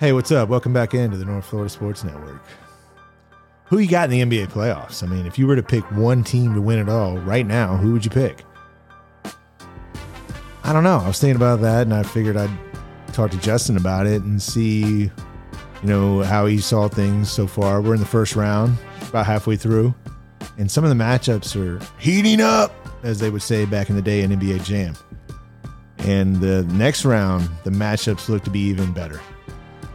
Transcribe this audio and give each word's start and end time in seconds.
Hey, 0.00 0.12
what's 0.12 0.30
up? 0.30 0.48
Welcome 0.48 0.72
back 0.72 0.94
into 0.94 1.16
the 1.16 1.24
North 1.24 1.44
Florida 1.44 1.68
Sports 1.68 2.04
Network. 2.04 2.40
Who 3.64 3.80
you 3.80 3.88
got 3.88 4.08
in 4.12 4.30
the 4.30 4.38
NBA 4.38 4.52
playoffs? 4.52 5.02
I 5.02 5.08
mean, 5.08 5.26
if 5.26 5.40
you 5.40 5.48
were 5.48 5.56
to 5.56 5.62
pick 5.62 5.82
one 5.90 6.22
team 6.22 6.54
to 6.54 6.60
win 6.60 6.78
it 6.78 6.88
all 6.88 7.18
right 7.18 7.44
now, 7.44 7.76
who 7.76 7.94
would 7.94 8.04
you 8.04 8.10
pick? 8.12 8.44
I 10.62 10.72
don't 10.72 10.84
know. 10.84 10.98
I 10.98 11.08
was 11.08 11.18
thinking 11.18 11.34
about 11.34 11.62
that 11.62 11.82
and 11.82 11.92
I 11.92 12.04
figured 12.04 12.36
I'd 12.36 12.56
talk 13.12 13.32
to 13.32 13.38
Justin 13.38 13.76
about 13.76 14.06
it 14.06 14.22
and 14.22 14.40
see, 14.40 14.82
you 14.82 15.10
know, 15.82 16.22
how 16.22 16.46
he 16.46 16.58
saw 16.58 16.86
things 16.86 17.28
so 17.28 17.48
far. 17.48 17.82
We're 17.82 17.94
in 17.94 18.00
the 18.00 18.06
first 18.06 18.36
round, 18.36 18.78
about 19.08 19.26
halfway 19.26 19.56
through, 19.56 19.92
and 20.58 20.70
some 20.70 20.84
of 20.84 20.90
the 20.90 20.96
matchups 20.96 21.56
are 21.56 21.84
heating 21.98 22.40
up, 22.40 22.72
as 23.02 23.18
they 23.18 23.30
would 23.30 23.42
say 23.42 23.64
back 23.64 23.90
in 23.90 23.96
the 23.96 24.02
day 24.02 24.22
in 24.22 24.30
NBA 24.30 24.62
Jam. 24.62 24.94
And 25.98 26.36
the 26.36 26.62
next 26.66 27.04
round, 27.04 27.50
the 27.64 27.70
matchups 27.70 28.28
look 28.28 28.44
to 28.44 28.50
be 28.50 28.60
even 28.60 28.92
better. 28.92 29.20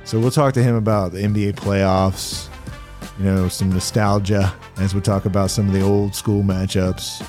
So 0.05 0.19
we'll 0.19 0.31
talk 0.31 0.53
to 0.55 0.63
him 0.63 0.75
about 0.75 1.13
the 1.13 1.19
NBA 1.19 1.53
playoffs, 1.53 2.49
you 3.17 3.25
know, 3.25 3.47
some 3.47 3.71
nostalgia 3.71 4.53
as 4.77 4.93
we 4.93 5.01
talk 5.01 5.25
about 5.25 5.49
some 5.49 5.67
of 5.67 5.73
the 5.73 5.81
old 5.81 6.13
school 6.13 6.43
matchups. 6.43 7.27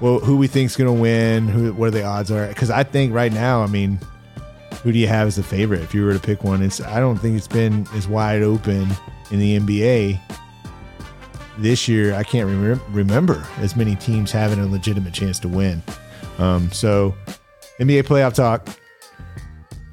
Well, 0.00 0.18
who 0.18 0.36
we 0.36 0.46
think's 0.46 0.76
going 0.76 0.94
to 0.94 1.00
win, 1.00 1.48
who 1.48 1.72
what 1.72 1.88
are 1.88 1.90
the 1.90 2.04
odds 2.04 2.30
are? 2.30 2.46
Because 2.48 2.70
I 2.70 2.82
think 2.82 3.14
right 3.14 3.32
now, 3.32 3.62
I 3.62 3.66
mean, 3.66 3.98
who 4.82 4.92
do 4.92 4.98
you 4.98 5.08
have 5.08 5.26
as 5.26 5.38
a 5.38 5.42
favorite? 5.42 5.80
If 5.80 5.94
you 5.94 6.04
were 6.04 6.12
to 6.12 6.20
pick 6.20 6.44
one, 6.44 6.62
it's 6.62 6.82
I 6.82 7.00
don't 7.00 7.16
think 7.16 7.36
it's 7.36 7.48
been 7.48 7.86
as 7.94 8.06
wide 8.06 8.42
open 8.42 8.86
in 9.30 9.38
the 9.38 9.58
NBA 9.58 10.20
this 11.58 11.88
year. 11.88 12.14
I 12.14 12.24
can't 12.24 12.46
remember 12.46 12.82
remember 12.90 13.46
as 13.56 13.74
many 13.74 13.96
teams 13.96 14.30
having 14.30 14.58
a 14.58 14.66
legitimate 14.66 15.14
chance 15.14 15.38
to 15.40 15.48
win. 15.48 15.82
Um, 16.38 16.70
so 16.72 17.14
NBA 17.80 18.02
playoff 18.02 18.34
talk. 18.34 18.68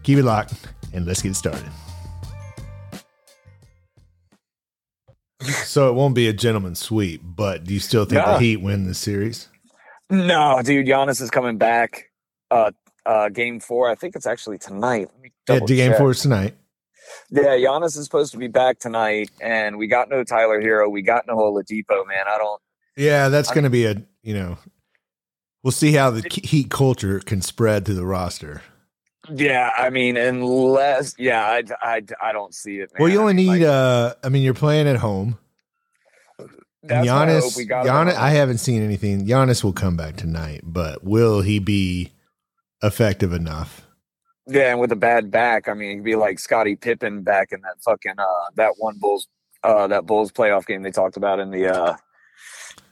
Keep 0.04 0.18
it 0.18 0.24
locked, 0.24 0.54
and 0.92 1.06
let's 1.06 1.22
get 1.22 1.34
started. 1.34 1.72
So 5.74 5.90
it 5.90 5.94
won't 5.94 6.14
be 6.14 6.28
a 6.28 6.34
gentleman's 6.34 6.78
sweep, 6.78 7.22
but 7.24 7.64
do 7.64 7.74
you 7.74 7.80
still 7.80 8.06
think 8.06 8.24
No. 8.24 8.34
the 8.34 8.40
Heat 8.40 8.58
win 8.58 8.86
the 8.86 8.94
series? 8.94 9.48
No, 10.08 10.62
dude, 10.64 10.86
Giannis 10.86 11.20
is 11.20 11.32
coming 11.32 11.58
back. 11.58 12.12
Uh, 12.52 12.70
uh, 13.08 13.30
game 13.30 13.60
four. 13.60 13.90
I 13.90 13.96
think 13.96 14.16
it's 14.16 14.28
actually 14.28 14.60
tonight. 14.60 15.10
Let 15.12 15.20
me 15.20 15.32
Yeah, 15.50 15.60
the 15.66 15.76
game 15.76 15.90
check. 15.90 15.98
four 15.98 16.12
is 16.12 16.22
tonight. 16.22 16.54
Yeah, 17.32 17.56
Giannis 17.58 17.98
is 17.98 18.04
supposed 18.04 18.32
to 18.34 18.38
be 18.38 18.48
back 18.48 18.78
tonight, 18.78 19.32
and 19.42 19.80
we 19.80 19.88
got 19.88 20.10
no 20.10 20.24
Tyler 20.24 20.62
Herro. 20.62 20.92
We 20.92 21.02
got 21.02 21.26
no 21.26 21.38
Oladipo. 21.38 22.06
Man, 22.06 22.24
I 22.28 22.38
don't. 22.38 22.62
Yeah, 22.96 23.30
that's 23.30 23.50
going 23.50 23.64
to 23.64 23.72
be 23.72 23.86
a 23.88 23.96
you 24.22 24.36
know. 24.36 24.60
We'll 25.64 25.72
see 25.72 25.94
how 25.94 26.12
the 26.12 26.22
Heat 26.30 26.70
culture 26.70 27.20
can 27.20 27.42
spread 27.42 27.88
to 27.88 27.96
the 27.96 28.06
roster. 28.06 28.62
Yeah, 29.28 29.72
I 29.76 29.90
mean, 29.90 30.18
unless 30.18 31.16
yeah, 31.18 31.44
I, 31.44 31.64
I, 31.82 32.02
I 32.22 32.32
don't 32.32 32.54
see 32.54 32.76
it. 32.76 32.92
Man. 32.94 33.02
well, 33.02 33.10
you 33.12 33.20
only 33.20 33.34
need. 33.34 33.48
like, 33.48 33.62
uh 33.64 34.14
I 34.24 34.30
mean, 34.30 34.44
you're 34.44 34.54
playing 34.54 34.88
at 34.88 34.98
home. 34.98 35.40
And 36.90 37.08
Giannis, 37.08 37.58
Giannis. 37.68 38.16
I 38.16 38.32
haven't 38.32 38.58
seen 38.58 38.82
anything. 38.82 39.26
Giannis 39.26 39.64
will 39.64 39.74
come 39.74 39.96
back 39.96 40.18
tonight, 40.18 40.62
but 40.64 41.04
will 41.04 41.42
he 41.42 41.60
be 41.60 42.12
effective 42.82 43.32
enough? 43.32 43.88
Yeah, 44.48 44.72
and 44.72 44.80
with 44.82 44.92
a 44.92 44.98
bad 44.98 45.32
back, 45.32 45.70
I 45.70 45.74
mean, 45.74 45.98
he'd 45.98 46.04
be 46.04 46.16
like 46.16 46.40
Scottie 46.40 46.76
Pippen 46.76 47.22
back 47.22 47.54
in 47.54 47.62
that 47.62 47.82
fucking 47.86 48.16
uh 48.18 48.26
that 48.56 48.74
one 48.78 48.98
Bulls 48.98 49.28
uh 49.64 49.88
that 49.88 50.06
Bulls 50.06 50.32
playoff 50.32 50.66
game 50.66 50.84
they 50.84 50.92
talked 50.92 51.16
about 51.16 51.40
in 51.40 51.52
the 51.52 51.68
uh 51.74 51.96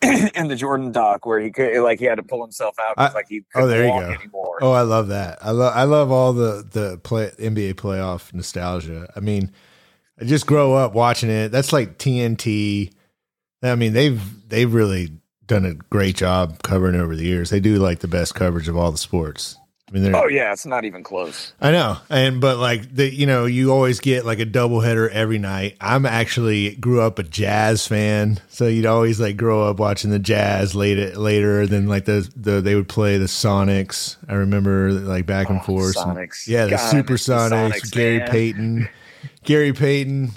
in 0.36 0.48
the 0.48 0.56
Jordan 0.56 0.92
doc 0.94 1.26
where 1.26 1.40
he 1.40 1.52
could 1.52 1.84
like 1.84 2.00
he 2.00 2.06
had 2.06 2.16
to 2.16 2.24
pull 2.24 2.42
himself 2.42 2.76
out 2.80 2.94
I- 2.98 3.12
like 3.12 3.28
he 3.28 3.42
oh, 3.42 3.44
couldn't 3.54 3.70
there 3.70 3.86
you 3.86 4.00
go. 4.00 4.12
anymore. 4.12 4.58
Oh, 4.62 4.72
I 4.72 4.84
love 4.84 5.10
that. 5.10 5.40
I 5.42 5.52
love 5.52 5.74
I 5.76 5.84
love 5.84 6.10
all 6.12 6.32
the 6.32 6.66
the 6.72 6.98
play 7.00 7.32
NBA 7.38 7.74
playoff 7.74 8.34
nostalgia. 8.34 9.12
I 9.16 9.20
mean, 9.20 9.52
I 10.20 10.24
just 10.24 10.48
grow 10.48 10.74
up 10.76 10.94
watching 10.94 11.30
it. 11.30 11.50
That's 11.50 11.74
like 11.74 11.98
TNT. 11.98 12.94
I 13.64 13.76
mean, 13.76 13.94
they've 13.94 14.22
they've 14.50 14.74
really 14.74 15.12
done 15.46 15.66
a 15.66 15.74
great 15.74 16.16
job 16.16 16.62
covering 16.64 16.96
over 16.96 17.16
the 17.16 17.26
years. 17.26 17.50
They 17.50 17.60
do 17.60 17.76
like 17.78 18.00
the 18.00 18.08
best 18.08 18.36
coverage 18.36 18.68
of 18.68 18.78
all 18.78 18.92
the 18.92 18.98
sports. 18.98 19.58
I 19.90 19.94
mean, 19.94 20.04
they're 20.04 20.16
Oh 20.16 20.28
yeah, 20.28 20.54
it's 20.54 20.66
not 20.66 20.86
even 20.86 21.04
close. 21.04 21.52
I 21.60 21.72
know, 21.72 21.98
and 22.10 22.40
but 22.40 22.58
like 22.58 22.96
the 22.96 23.14
you 23.14 23.26
know 23.26 23.46
you 23.46 23.72
always 23.74 24.00
get 24.00 24.26
like 24.26 24.40
a 24.40 24.46
doubleheader 24.46 25.10
every 25.10 25.38
night. 25.38 25.76
I'm 25.82 26.06
actually 26.06 26.76
grew 26.76 27.02
up 27.02 27.20
a 27.20 27.24
jazz 27.24 27.86
fan, 27.86 28.40
so 28.48 28.68
you'd 28.68 28.86
always 28.86 29.20
like 29.20 29.36
grow 29.36 29.70
up 29.70 29.80
watching 29.80 30.10
the 30.10 30.20
jazz 30.20 30.74
later 30.76 31.14
later 31.20 31.68
than 31.68 31.88
like 31.90 32.06
the 32.06 32.28
the 32.38 32.62
they 32.62 32.74
would 32.76 32.88
play 32.88 33.18
the 33.18 33.26
Sonics. 33.26 34.16
I 34.30 34.36
remember 34.36 34.94
like 34.94 35.26
back 35.26 35.50
and 35.50 35.60
Oh, 35.60 35.64
forth. 35.64 35.98
Sonics. 35.98 36.48
yeah, 36.48 36.64
the 36.66 36.72
God, 36.72 36.80
I 36.80 36.92
Super 36.92 37.14
the 37.14 37.20
Sonics, 37.20 37.72
Sonics, 37.74 37.92
Gary 37.92 38.20
man. 38.20 38.30
Payton, 38.30 38.90
Gary 39.44 39.74
Payton, 39.74 40.32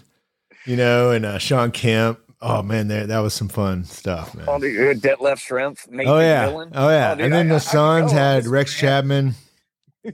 you 0.66 0.76
know, 0.76 1.12
and 1.12 1.24
uh, 1.24 1.38
Shawn 1.38 1.70
Kemp. 1.70 2.18
Oh 2.46 2.62
man, 2.62 2.88
there 2.88 3.06
that 3.06 3.18
was 3.20 3.32
some 3.34 3.48
fun 3.48 3.84
stuff, 3.84 4.34
man. 4.34 4.46
Uh, 4.48 4.58
Detlef 4.58 5.38
Schrempf, 5.40 5.88
Nathan 5.90 6.12
Oh 6.12 6.18
yeah, 6.20 6.46
Dillon. 6.46 6.70
oh 6.74 6.88
yeah, 6.90 7.14
dude, 7.14 7.24
and 7.24 7.32
then 7.32 7.50
I- 7.50 7.54
the 7.54 7.60
Suns 7.60 8.10
could 8.10 8.16
go 8.16 8.18
on 8.20 8.22
had 8.22 8.46
Rex 8.46 8.82
man. 8.82 8.90
Chapman. 8.90 9.34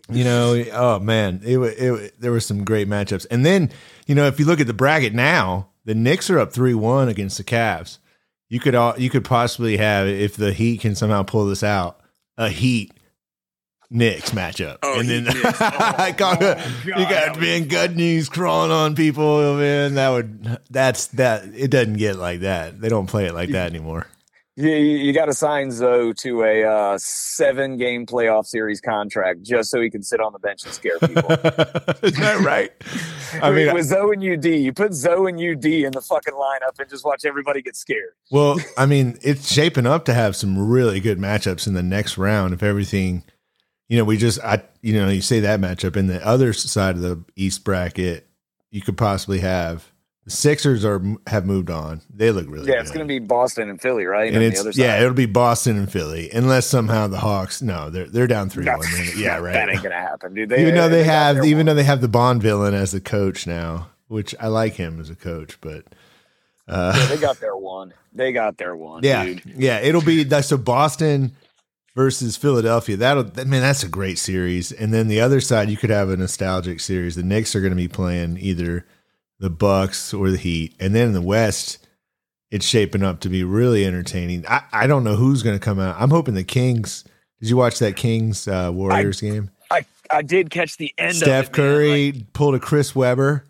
You 0.08 0.22
know, 0.24 0.64
oh 0.72 0.98
man, 1.00 1.40
it, 1.44 1.56
wa- 1.56 1.64
it 1.66 2.20
there 2.20 2.30
were 2.30 2.40
some 2.40 2.64
great 2.64 2.88
matchups. 2.88 3.26
And 3.30 3.44
then 3.44 3.70
you 4.06 4.14
know, 4.14 4.26
if 4.26 4.38
you 4.38 4.46
look 4.46 4.60
at 4.60 4.66
the 4.68 4.72
bracket 4.74 5.12
now, 5.14 5.68
the 5.84 5.94
Knicks 5.94 6.30
are 6.30 6.38
up 6.38 6.52
three 6.52 6.74
one 6.74 7.08
against 7.08 7.36
the 7.38 7.44
Cavs. 7.44 7.98
You 8.48 8.60
could 8.60 8.74
all 8.76 8.94
you 8.98 9.10
could 9.10 9.24
possibly 9.24 9.76
have 9.78 10.06
if 10.06 10.36
the 10.36 10.52
Heat 10.52 10.80
can 10.82 10.94
somehow 10.94 11.22
pull 11.24 11.46
this 11.46 11.62
out 11.64 12.00
a 12.38 12.48
Heat 12.48 12.92
Knicks 13.92 14.30
matchup, 14.30 14.78
Oh, 14.84 15.00
and 15.00 15.08
then 15.08 15.26
Heat 15.26 15.44
Oh, 15.44 16.12
got 16.16 16.42
oh, 16.42 16.56
you 16.84 16.92
God, 16.92 16.98
got 16.98 17.08
that 17.10 17.40
Ben 17.40 17.62
would- 17.62 17.70
Goodnews 17.70 18.30
crawling 18.30 18.70
on 18.70 18.94
people, 18.94 19.56
man. 19.56 19.94
That 19.96 20.10
would 20.10 20.58
that's 20.70 21.08
that. 21.08 21.44
It 21.56 21.72
doesn't 21.72 21.96
get 21.96 22.16
like 22.16 22.40
that. 22.40 22.80
They 22.80 22.88
don't 22.88 23.06
play 23.06 23.26
it 23.26 23.34
like 23.34 23.50
that 23.50 23.68
anymore. 23.70 24.06
You, 24.56 24.68
you 24.68 25.12
got 25.14 25.26
to 25.26 25.32
sign 25.32 25.70
Zoe 25.70 26.12
to 26.14 26.42
a 26.42 26.64
uh, 26.64 26.98
seven 27.00 27.78
game 27.78 28.04
playoff 28.04 28.44
series 28.46 28.80
contract 28.80 29.42
just 29.42 29.70
so 29.70 29.80
he 29.80 29.88
can 29.88 30.02
sit 30.02 30.20
on 30.20 30.32
the 30.34 30.38
bench 30.38 30.64
and 30.64 30.74
scare 30.74 30.98
people. 30.98 31.30
Is 32.02 32.16
that 32.18 32.42
right? 32.44 32.70
I 33.42 33.52
mean, 33.52 33.72
with 33.72 33.86
Zoe 33.86 34.12
and 34.14 34.22
UD, 34.22 34.44
you 34.44 34.72
put 34.74 34.92
Zoe 34.92 35.30
and 35.30 35.38
UD 35.40 35.64
in 35.64 35.92
the 35.92 36.02
fucking 36.02 36.34
lineup 36.34 36.78
and 36.78 36.90
just 36.90 37.04
watch 37.06 37.24
everybody 37.24 37.62
get 37.62 37.74
scared. 37.74 38.12
well, 38.30 38.58
I 38.76 38.84
mean, 38.86 39.18
it's 39.22 39.50
shaping 39.50 39.86
up 39.86 40.04
to 40.06 40.14
have 40.14 40.36
some 40.36 40.58
really 40.68 41.00
good 41.00 41.18
matchups 41.18 41.66
in 41.66 41.72
the 41.74 41.82
next 41.82 42.18
round 42.18 42.52
if 42.52 42.62
everything, 42.62 43.22
you 43.90 43.98
know, 43.98 44.04
we 44.04 44.16
just, 44.16 44.38
I, 44.44 44.62
you 44.82 44.94
know, 44.94 45.08
you 45.08 45.20
say 45.20 45.40
that 45.40 45.60
matchup 45.60 45.96
in 45.96 46.06
the 46.06 46.24
other 46.24 46.52
side 46.52 46.94
of 46.94 47.02
the 47.02 47.24
East 47.34 47.64
bracket, 47.64 48.28
you 48.70 48.80
could 48.80 48.96
possibly 48.96 49.40
have 49.40 49.90
the 50.24 50.30
Sixers 50.30 50.84
are 50.84 51.02
have 51.26 51.44
moved 51.44 51.70
on. 51.70 52.00
They 52.08 52.30
look 52.30 52.46
really 52.46 52.66
good. 52.66 52.74
Yeah, 52.74 52.80
it's 52.82 52.92
going 52.92 53.04
to 53.06 53.12
be 53.12 53.18
Boston 53.18 53.68
and 53.68 53.80
Philly, 53.80 54.04
right? 54.04 54.28
and 54.28 54.36
on 54.36 54.42
it's 54.44 54.58
the 54.58 54.60
other 54.60 54.72
side. 54.72 54.82
yeah, 54.82 55.00
it'll 55.00 55.12
be 55.12 55.26
Boston 55.26 55.76
and 55.76 55.90
Philly, 55.90 56.30
unless 56.30 56.68
somehow 56.68 57.08
the 57.08 57.18
Hawks. 57.18 57.62
No, 57.62 57.90
they're 57.90 58.06
they're 58.06 58.28
down 58.28 58.48
three 58.48 58.64
one. 58.64 58.78
Yeah, 59.16 59.38
right. 59.38 59.54
That 59.54 59.70
ain't 59.70 59.82
going 59.82 59.90
to 59.90 60.00
happen, 60.00 60.34
dude. 60.34 60.50
They, 60.50 60.62
even 60.62 60.76
though 60.76 60.88
they, 60.88 61.04
got 61.04 61.36
have, 61.36 61.44
even 61.44 61.56
one. 61.58 61.66
though 61.66 61.74
they 61.74 61.82
have 61.82 62.00
the 62.00 62.08
Bond 62.08 62.42
villain 62.42 62.74
as 62.74 62.92
the 62.92 63.00
coach 63.00 63.44
now, 63.44 63.88
which 64.06 64.36
I 64.38 64.46
like 64.46 64.74
him 64.74 65.00
as 65.00 65.10
a 65.10 65.16
coach, 65.16 65.60
but 65.60 65.84
uh, 66.68 66.94
Yeah, 66.96 67.06
they 67.06 67.16
got 67.20 67.40
their 67.40 67.56
one. 67.56 67.92
They 68.12 68.30
got 68.30 68.56
their 68.56 68.76
one, 68.76 69.02
yeah, 69.04 69.24
dude. 69.24 69.42
yeah, 69.56 69.80
it'll 69.80 70.00
be 70.02 70.22
that's 70.22 70.46
so 70.48 70.58
Boston 70.58 71.32
versus 72.00 72.34
Philadelphia. 72.34 72.96
That'll 72.96 73.24
that, 73.24 73.46
man, 73.46 73.60
that's 73.60 73.82
a 73.82 73.88
great 73.88 74.18
series. 74.18 74.72
And 74.72 74.90
then 74.94 75.06
the 75.06 75.20
other 75.20 75.38
side, 75.38 75.68
you 75.68 75.76
could 75.76 75.90
have 75.90 76.08
a 76.08 76.16
nostalgic 76.16 76.80
series. 76.80 77.14
The 77.14 77.22
Knicks 77.22 77.54
are 77.54 77.60
going 77.60 77.72
to 77.72 77.76
be 77.76 77.88
playing 77.88 78.38
either 78.38 78.86
the 79.38 79.50
Bucks 79.50 80.14
or 80.14 80.30
the 80.30 80.38
Heat, 80.38 80.74
and 80.80 80.94
then 80.94 81.08
in 81.08 81.12
the 81.12 81.20
West. 81.20 81.86
It's 82.50 82.66
shaping 82.66 83.04
up 83.04 83.20
to 83.20 83.28
be 83.28 83.44
really 83.44 83.84
entertaining. 83.84 84.44
I, 84.48 84.62
I 84.72 84.86
don't 84.86 85.04
know 85.04 85.14
who's 85.14 85.42
going 85.42 85.56
to 85.56 85.64
come 85.64 85.78
out. 85.78 85.94
I'm 86.00 86.10
hoping 86.10 86.34
the 86.34 86.42
Kings. 86.42 87.04
Did 87.38 87.50
you 87.50 87.56
watch 87.56 87.78
that 87.78 87.96
Kings 87.96 88.48
uh, 88.48 88.70
Warriors 88.72 89.20
game? 89.20 89.50
I, 89.70 89.84
I 90.10 90.22
did 90.22 90.50
catch 90.50 90.76
the 90.76 90.92
end 90.98 91.16
Steph 91.16 91.44
of 91.44 91.50
it. 91.50 91.52
Curry 91.52 92.26
pulled 92.32 92.54
a 92.56 92.58
Chris 92.58 92.96
Webber. 92.96 93.44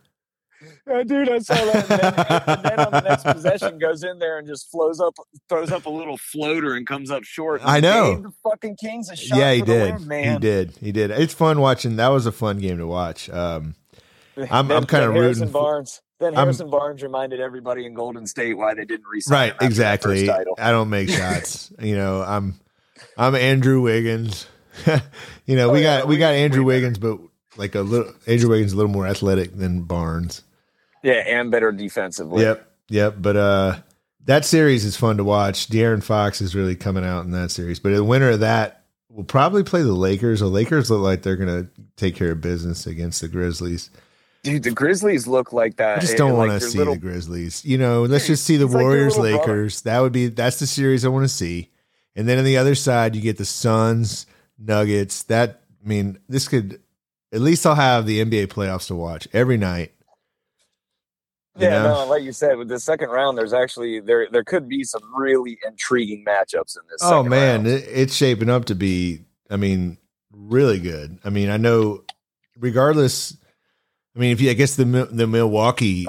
Dude, 1.07 1.29
I 1.29 1.39
saw 1.39 1.55
that. 1.55 1.91
And 1.91 2.01
then, 2.01 2.43
and 2.47 2.65
then 2.65 2.81
on 2.87 2.93
the 2.93 3.01
next 3.09 3.25
possession, 3.25 3.79
goes 3.81 4.03
in 4.03 4.19
there 4.19 4.39
and 4.39 4.47
just 4.49 4.71
flows 4.71 5.01
up, 5.01 5.15
throws 5.49 5.71
up 5.71 5.87
a 5.87 5.91
little 5.91 6.17
floater 6.17 6.75
and 6.75 6.87
comes 6.87 7.11
up 7.11 7.25
short. 7.25 7.61
I 7.65 7.81
know. 7.81 8.17
the 8.21 8.33
fucking 8.43 8.77
Kings 8.77 9.11
a 9.11 9.17
shot. 9.17 9.39
yeah, 9.39 9.53
he 9.53 9.63
did. 9.63 9.95
win, 9.95 10.09
man. 10.09 10.33
He 10.35 10.39
did. 10.41 10.73
He 10.81 10.93
did. 10.93 11.11
It's 11.11 11.35
fun 11.35 11.61
watching. 11.61 11.97
That 11.97 12.09
was 12.09 12.27
a 12.27 12.33
fun 12.33 12.59
game 12.59 12.79
to 12.79 12.87
watch. 12.87 13.29
Um, 13.31 13.75
I'm- 14.37 14.69
Then- 14.69 14.77
I'm 14.79 14.87
kinda 14.87 15.11
rooting 15.11 15.47
for- 15.47 15.53
Barnes. 15.53 16.01
Then 16.19 16.35
I'm- 16.37 16.45
Harrison 16.47 16.69
Barnes 16.69 17.03
reminded 17.03 17.41
everybody 17.41 17.87
in 17.87 17.95
Golden 17.95 18.27
State 18.27 18.55
why 18.59 18.75
they 18.75 18.85
didn't 18.85 19.07
resign. 19.11 19.33
right, 19.33 19.55
exactly. 19.63 20.29
I 20.31 20.71
don't 20.71 20.91
make 20.91 21.09
shots. 21.09 21.73
you 21.81 21.97
know, 21.97 22.23
I'm 22.23 22.61
I'm 23.17 23.35
Andrew 23.35 23.81
Wiggins. 23.81 24.47
you 25.47 25.57
know, 25.57 25.71
Oh, 25.71 25.73
we 25.73 25.83
yeah, 25.83 26.01
got 26.01 26.09
we 26.09 26.15
we- 26.17 26.19
got 26.19 26.35
Andrew 26.35 26.61
better. 26.61 26.67
Wiggins, 26.67 26.99
but 26.99 27.19
like 27.57 27.75
a 27.75 27.81
little 27.81 28.13
Andrew 28.27 28.51
Wiggins 28.51 28.73
a 28.73 28.77
little 28.77 28.91
more 28.93 29.07
athletic 29.07 29.57
than 29.57 29.83
Barnes. 29.83 30.43
Yeah, 31.03 31.23
and 31.27 31.51
better 31.51 31.73
defensively. 31.73 32.43
Yep, 32.43 32.71
yep. 32.89 33.15
But 33.19 33.37
uh, 33.37 33.77
that 34.25 34.45
series 34.45 34.85
is 34.85 34.97
fun 34.97 35.17
to 35.17 35.25
watch. 35.25 35.69
De'Aaron 35.69 36.03
Fox 36.03 36.41
is 36.41 36.55
really 36.55 36.77
coming 36.77 37.05
out 37.05 37.25
in 37.25 37.31
that 37.33 37.51
series. 37.51 37.81
But 37.81 37.95
the 37.95 38.05
winner 38.05 38.31
of 38.31 38.41
that 38.41 38.85
will 39.09 39.25
probably 39.25 39.63
play 39.65 39.83
the 39.83 39.93
Lakers. 39.93 40.41
The 40.41 40.47
Lakers 40.47 40.91
look 40.91 41.01
like 41.03 41.23
they're 41.23 41.37
going 41.37 41.65
to 41.65 41.71
take 41.97 42.15
care 42.15 42.33
of 42.33 42.41
business 42.41 42.87
against 42.87 43.21
the 43.21 43.29
Grizzlies. 43.29 43.91
Dude, 44.43 44.63
the 44.63 44.71
Grizzlies 44.71 45.27
look 45.27 45.53
like 45.53 45.77
that. 45.77 45.99
I 45.99 46.01
just 46.01 46.17
don't 46.17 46.31
like 46.31 46.49
want 46.49 46.53
to 46.53 46.59
their 46.61 46.69
see 46.71 46.79
little- 46.79 46.95
the 46.95 47.01
Grizzlies. 47.01 47.65
You 47.65 47.77
know, 47.79 48.05
let's 48.05 48.27
just 48.27 48.45
see 48.45 48.57
the 48.57 48.67
like 48.67 48.73
their 48.75 48.83
Warriors 48.83 49.15
brother. 49.17 49.37
Lakers. 49.37 49.83
That 49.83 50.01
would 50.01 50.13
be 50.13 50.29
that's 50.29 50.59
the 50.61 50.67
series 50.67 51.05
I 51.05 51.09
want 51.09 51.25
to 51.25 51.29
see. 51.29 51.71
And 52.17 52.29
then 52.29 52.39
on 52.39 52.45
the 52.45 52.57
other 52.57 52.75
side, 52.75 53.15
you 53.15 53.21
get 53.23 53.37
the 53.39 53.45
Suns 53.45 54.27
Nuggets. 54.59 55.25
That 55.25 55.63
I 55.85 55.89
mean, 55.89 56.19
this 56.29 56.49
could 56.49 56.81
at 57.33 57.41
least 57.41 57.67
I'll 57.67 57.75
have 57.75 58.07
the 58.07 58.25
NBA 58.25 58.47
playoffs 58.49 58.87
to 58.89 58.95
watch 58.95 59.29
every 59.33 59.57
night. 59.59 59.93
Yeah, 61.61 61.83
know? 61.83 61.95
no, 61.95 62.07
like 62.07 62.23
you 62.23 62.33
said, 62.33 62.57
with 62.57 62.69
the 62.69 62.81
second 62.81 63.11
round, 63.11 63.37
there's 63.37 63.53
actually 63.53 64.01
there 64.01 64.29
there 64.31 64.45
could 64.45 64.69
be 64.69 64.85
some 64.85 65.03
really 65.17 65.59
intriguing 65.67 66.25
matchups 66.27 66.77
in 66.77 66.83
this. 66.91 67.01
Oh 67.03 67.23
man, 67.23 67.67
it, 67.67 67.85
it's 67.89 68.15
shaping 68.15 68.51
up 68.51 68.67
to 68.67 68.75
be. 68.75 69.25
I 69.51 69.57
mean, 69.57 69.99
really 70.33 70.79
good. 70.79 71.19
I 71.25 71.31
mean, 71.31 71.51
I 71.51 71.57
know, 71.57 72.05
regardless. 72.59 73.37
I 74.17 74.19
mean, 74.19 74.33
if 74.33 74.41
you, 74.41 74.51
I 74.51 74.55
guess 74.55 74.77
the 74.77 74.85
the 75.11 75.27
Milwaukee 75.27 76.07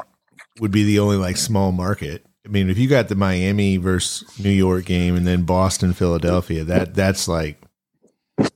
would 0.59 0.71
be 0.71 0.83
the 0.83 1.00
only 1.00 1.18
like 1.18 1.38
small 1.38 1.71
market. 1.71 2.25
I 2.45 2.50
mean, 2.50 2.69
if 2.69 2.77
you 2.77 2.88
got 2.88 3.07
the 3.07 3.15
Miami 3.15 3.77
versus 3.77 4.39
New 4.39 4.50
York 4.50 4.86
game 4.86 5.15
and 5.15 5.27
then 5.27 5.44
Boston, 5.44 5.94
Philadelphia, 5.94 6.63
that 6.63 6.95
that's 6.95 7.27
like, 7.27 7.62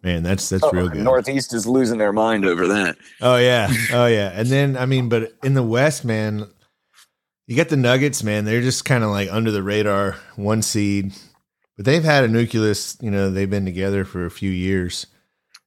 man, 0.02 0.24
that's 0.24 0.50
that's 0.50 0.64
Oh, 0.64 0.72
real 0.72 0.90
good. 0.90 1.04
Northeast 1.04 1.54
is 1.54 1.68
losing 1.68 2.00
their 2.00 2.14
mind 2.14 2.46
over 2.46 2.68
that. 2.68 2.98
Oh 3.22 3.38
yeah, 3.38 3.72
oh 3.94 4.08
yeah. 4.08 4.32
And 4.34 4.48
then 4.50 4.76
I 4.76 4.86
mean, 4.88 5.10
but 5.10 5.34
in 5.44 5.54
the 5.54 5.64
West, 5.64 6.04
man, 6.04 6.48
you 7.48 7.56
get 7.56 7.70
the 7.70 7.78
Nuggets, 7.78 8.24
man. 8.24 8.46
They're 8.46 8.62
just 8.62 8.86
kind 8.86 9.04
of 9.04 9.12
like 9.12 9.32
under 9.32 9.52
the 9.52 9.64
radar, 9.64 10.16
one 10.36 10.62
seed, 10.62 11.14
but 11.76 11.86
they've 11.86 12.04
had 12.04 12.24
a 12.24 12.28
nucleus. 12.28 12.98
You 13.02 13.12
know, 13.12 13.30
they've 13.30 13.50
been 13.50 13.66
together 13.66 14.06
for 14.06 14.26
a 14.26 14.32
few 14.32 14.52
years. 14.52 15.08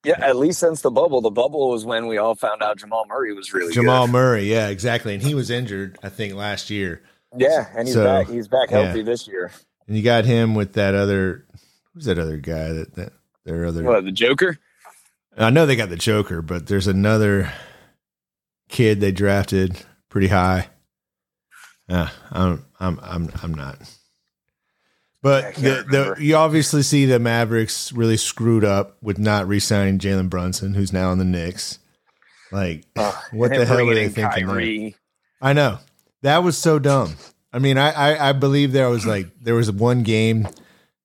Yeah, 0.05 0.19
at 0.21 0.37
least 0.37 0.61
since 0.61 0.81
the 0.81 0.91
bubble. 0.91 1.21
The 1.21 1.31
bubble 1.31 1.71
was 1.71 1.85
when 1.85 2.07
we 2.07 2.19
all 2.19 2.35
found 2.35 2.63
out 2.63 2.79
Jamal 2.79 3.05
Murray 3.09 3.35
was 3.35 3.53
really 3.53 3.75
Jamal 3.75 4.07
good. 4.07 4.13
Murray, 4.13 4.45
yeah, 4.45 4.69
exactly. 4.69 5.13
And 5.13 5.23
he 5.23 5.35
was 5.35 5.51
injured, 5.51 5.99
I 6.03 6.09
think, 6.09 6.35
last 6.35 6.71
year. 6.71 7.03
Yeah, 7.37 7.67
and 7.77 7.87
he's 7.87 7.95
So, 7.95 8.05
back. 8.05 8.29
He's 8.29 8.49
back 8.49 8.71
yeah. 8.71 8.83
healthy 8.83 9.03
this 9.03 9.27
year. 9.27 9.51
And 9.87 9.97
you 9.97 10.03
got 10.03 10.25
him 10.25 10.55
with 10.55 10.75
that 10.75 10.95
other. 10.95 11.45
Who's 11.93 12.05
that 12.05 12.19
other 12.19 12.37
guy? 12.37 12.73
That 12.73 12.95
that 12.95 13.13
their 13.45 13.67
other. 13.67 13.83
What 13.83 14.05
the 14.05 14.13
Joker? 14.13 14.59
I 15.37 15.51
know 15.51 15.67
they 15.67 15.77
got 15.77 15.91
the 15.91 15.97
Joker, 15.97 16.43
but 16.43 16.67
there's 16.67 16.87
another 16.87 17.53
kid 18.69 19.01
they 19.01 19.13
drafted 19.13 19.85
pretty 20.09 20.29
high. 20.29 20.69
Uh, 21.89 22.09
I'm 22.31 22.65
I'm 22.79 23.01
I'm 23.03 23.31
I'm 23.43 23.55
not. 23.55 23.79
But 25.23 25.55
the, 25.57 25.85
the 25.89 26.23
you 26.23 26.37
obviously 26.37 26.83
see 26.83 27.05
the 27.05 27.19
Mavericks 27.19 27.93
really 27.93 28.17
screwed 28.17 28.65
up 28.65 28.97
with 29.03 29.19
not 29.19 29.49
re-signing 29.49 29.99
Jalen 29.99 30.31
Brunson, 30.31 30.75
who's 30.75 30.93
now 30.93 31.11
in 31.11 31.19
the 31.19 31.25
Knicks. 31.25 31.81
Like, 32.53 32.85
Ugh, 32.97 33.15
what 33.33 33.51
the 33.51 33.67
hell 33.67 33.85
were 33.85 33.95
they 33.95 34.09
thinking? 34.09 34.95
I 35.43 35.53
know 35.53 35.79
that 36.23 36.43
was 36.43 36.57
so 36.57 36.79
dumb. 36.79 37.17
I 37.53 37.59
mean, 37.59 37.79
I, 37.79 37.91
I 37.91 38.29
I 38.29 38.33
believe 38.33 38.73
there 38.73 38.89
was 38.89 39.07
like 39.07 39.27
there 39.41 39.55
was 39.55 39.71
one 39.73 40.03
game 40.03 40.47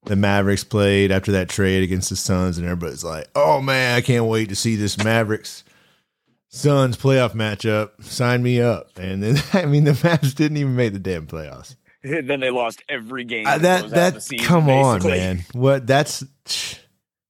the 0.06 0.16
Mavericks 0.16 0.64
played 0.64 1.12
after 1.12 1.32
that 1.32 1.50
trade 1.50 1.82
against 1.84 2.10
the 2.10 2.16
Suns, 2.16 2.58
and 2.58 2.68
everybody's 2.68 3.04
like, 3.04 3.28
"Oh 3.36 3.62
man, 3.62 3.96
I 3.96 4.02
can't 4.02 4.26
wait 4.26 4.50
to 4.50 4.56
see 4.56 4.76
this 4.76 4.98
Mavericks 5.04 5.64
Suns 6.56 6.96
playoff 6.98 7.32
matchup. 7.34 7.90
Sign 8.04 8.44
me 8.44 8.62
up!" 8.62 8.92
And 9.00 9.24
then 9.24 9.42
I 9.54 9.66
mean, 9.66 9.86
the 9.86 9.92
Mavs 9.94 10.36
didn't 10.36 10.58
even 10.58 10.76
make 10.76 10.94
the 10.94 11.00
damn 11.00 11.26
playoffs. 11.26 11.76
then 12.04 12.40
they 12.42 12.52
lost 12.52 12.84
every 12.88 13.24
game. 13.24 13.48
Uh, 13.48 13.56
to 13.56 13.60
that 13.64 13.80
close 13.80 13.92
that 13.92 14.22
season, 14.24 14.46
come 14.46 14.70
on, 14.70 15.02
man. 15.04 15.46
What 15.54 15.88
that's 15.88 16.24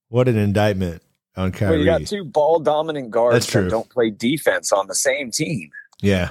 what 0.08 0.28
an 0.28 0.36
indictment 0.36 1.02
on 1.36 1.44
Well, 1.44 1.52
Kyrie. 1.52 1.78
you 1.80 1.84
got 1.86 2.06
two 2.06 2.24
ball 2.24 2.60
dominant 2.60 3.10
guards 3.10 3.34
That's 3.34 3.46
true. 3.46 3.64
that 3.64 3.70
don't 3.70 3.88
play 3.88 4.10
defense 4.10 4.72
on 4.72 4.88
the 4.88 4.94
same 4.94 5.30
team. 5.30 5.70
Yeah, 6.02 6.30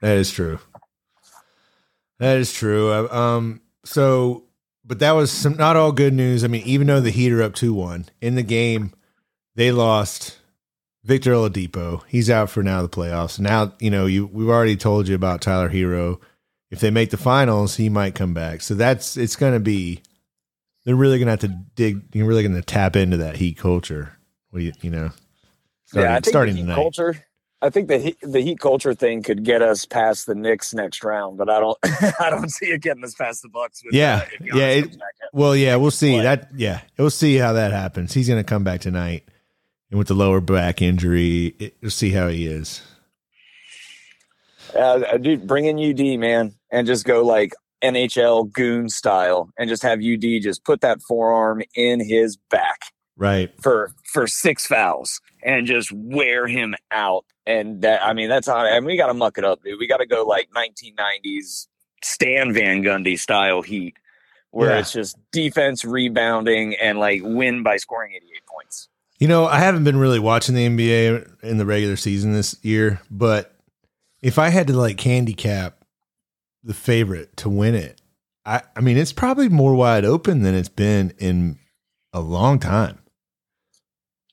that 0.00 0.16
is 0.16 0.30
true. 0.30 0.60
That 2.18 2.38
is 2.38 2.52
true. 2.52 2.90
Uh, 2.90 3.08
Um, 3.14 3.60
so, 3.84 4.44
but 4.84 4.98
that 5.00 5.12
was 5.12 5.30
some 5.30 5.56
not 5.56 5.76
all 5.76 5.92
good 5.92 6.14
news. 6.14 6.42
I 6.44 6.48
mean, 6.48 6.62
even 6.64 6.86
though 6.86 7.00
the 7.00 7.10
Heat 7.10 7.32
are 7.32 7.42
up 7.42 7.54
two 7.54 7.74
one 7.74 8.06
in 8.20 8.34
the 8.34 8.42
game, 8.42 8.92
they 9.56 9.72
lost 9.72 10.38
Victor 11.04 11.32
Oladipo. 11.32 12.02
He's 12.08 12.28
out 12.30 12.50
for 12.50 12.62
now 12.62 12.82
the 12.82 12.88
playoffs. 12.88 13.38
Now 13.40 13.72
you 13.80 13.90
know 13.90 14.06
you 14.06 14.26
we've 14.26 14.48
already 14.48 14.76
told 14.76 15.08
you 15.08 15.14
about 15.14 15.40
Tyler 15.40 15.70
Herro. 15.70 16.20
If 16.70 16.80
they 16.80 16.90
make 16.90 17.10
the 17.10 17.16
finals, 17.16 17.76
he 17.76 17.88
might 17.88 18.14
come 18.14 18.32
back. 18.34 18.60
So 18.60 18.74
that's 18.74 19.16
it's 19.16 19.36
going 19.36 19.54
to 19.54 19.60
be. 19.60 20.02
They're 20.84 20.96
really 20.96 21.18
going 21.18 21.26
to 21.26 21.32
have 21.32 21.40
to 21.40 21.48
dig. 21.74 22.02
You're 22.14 22.26
really 22.26 22.42
going 22.42 22.54
to 22.54 22.62
tap 22.62 22.96
into 22.96 23.18
that 23.18 23.36
Heat 23.36 23.58
culture. 23.58 24.16
What 24.50 24.60
do 24.60 24.64
you 24.66 24.72
you 24.80 24.90
know? 24.90 25.10
Starting, 25.86 26.10
yeah, 26.10 26.16
I 26.16 26.20
think 26.20 26.26
starting 26.26 26.54
the 26.54 26.58
heat 26.60 26.62
tonight. 26.66 26.74
culture. 26.76 27.24
I 27.62 27.68
think 27.68 27.88
the 27.88 27.98
heat, 27.98 28.16
the 28.22 28.40
heat 28.40 28.58
culture 28.60 28.94
thing 28.94 29.22
could 29.22 29.44
get 29.44 29.60
us 29.60 29.84
past 29.84 30.26
the 30.26 30.34
Knicks 30.34 30.72
next 30.72 31.04
round, 31.04 31.36
but 31.36 31.50
I 31.50 31.60
don't. 31.60 31.76
I 32.20 32.30
don't 32.30 32.48
see 32.50 32.66
it 32.66 32.80
getting 32.80 33.04
us 33.04 33.14
past 33.14 33.42
the 33.42 33.48
Bucks. 33.50 33.82
With, 33.84 33.92
Yeah, 33.94 34.24
uh, 34.40 34.44
yeah, 34.54 34.66
it- 34.68 34.82
comes 34.84 34.96
back 34.96 35.14
out. 35.24 35.28
Well, 35.34 35.54
yeah, 35.54 35.76
we'll 35.76 35.90
see 35.90 36.14
Play. 36.14 36.22
that. 36.22 36.48
Yeah, 36.54 36.80
we'll 36.98 37.10
see 37.10 37.36
how 37.36 37.52
that 37.54 37.72
happens. 37.72 38.14
He's 38.14 38.28
going 38.28 38.40
to 38.40 38.48
come 38.48 38.64
back 38.64 38.80
tonight, 38.80 39.24
and 39.90 39.98
with 39.98 40.08
the 40.08 40.14
lower 40.14 40.40
back 40.40 40.80
injury, 40.80 41.54
it, 41.58 41.76
we'll 41.80 41.90
see 41.90 42.10
how 42.10 42.28
he 42.28 42.46
is. 42.46 42.82
Uh, 44.74 45.16
dude, 45.18 45.46
bring 45.46 45.64
in 45.66 45.78
UD, 45.78 46.18
man, 46.18 46.54
and 46.70 46.86
just 46.86 47.04
go 47.04 47.24
like 47.24 47.52
NHL 47.82 48.52
goon 48.52 48.88
style, 48.88 49.50
and 49.58 49.68
just 49.68 49.82
have 49.82 49.98
UD 50.00 50.42
just 50.42 50.64
put 50.64 50.80
that 50.82 51.02
forearm 51.02 51.62
in 51.74 51.98
his 52.06 52.36
back 52.36 52.80
Right. 53.16 53.50
for 53.60 53.92
for 54.12 54.26
six 54.26 54.66
fouls 54.66 55.20
and 55.42 55.66
just 55.66 55.90
wear 55.92 56.46
him 56.46 56.74
out. 56.90 57.24
And 57.46 57.82
that, 57.82 58.04
I 58.04 58.12
mean, 58.12 58.28
that's 58.28 58.46
how. 58.46 58.64
And 58.64 58.86
we 58.86 58.96
got 58.96 59.08
to 59.08 59.14
muck 59.14 59.38
it 59.38 59.44
up, 59.44 59.62
dude. 59.64 59.78
We 59.80 59.88
got 59.88 59.96
to 59.98 60.06
go 60.06 60.24
like 60.24 60.48
1990s 60.54 61.66
Stan 62.04 62.52
Van 62.52 62.82
Gundy 62.82 63.18
style 63.18 63.62
Heat, 63.62 63.96
where 64.50 64.70
Yeah. 64.70 64.78
it's 64.78 64.92
just 64.92 65.16
defense, 65.32 65.84
rebounding, 65.84 66.76
and 66.76 66.98
like 66.98 67.22
win 67.24 67.62
by 67.64 67.76
scoring 67.78 68.12
88 68.14 68.42
points. 68.46 68.88
You 69.20 69.28
know, 69.28 69.46
I 69.46 69.58
haven't 69.58 69.84
been 69.84 69.98
really 69.98 70.18
watching 70.18 70.54
the 70.54 70.66
NBA 70.66 71.42
in 71.44 71.58
the 71.58 71.66
regular 71.66 71.96
season 71.96 72.32
this 72.32 72.56
year, 72.62 73.02
but 73.10 73.54
if 74.22 74.38
I 74.38 74.48
had 74.48 74.66
to 74.68 74.72
like 74.72 74.98
handicap 74.98 75.84
the 76.64 76.72
favorite 76.72 77.36
to 77.38 77.50
win 77.50 77.74
it, 77.74 78.00
I, 78.46 78.62
I 78.74 78.80
mean, 78.80 78.96
it's 78.96 79.12
probably 79.12 79.50
more 79.50 79.74
wide 79.74 80.06
open 80.06 80.42
than 80.42 80.54
it's 80.54 80.70
been 80.70 81.12
in 81.18 81.58
a 82.14 82.20
long 82.20 82.58
time. 82.58 82.98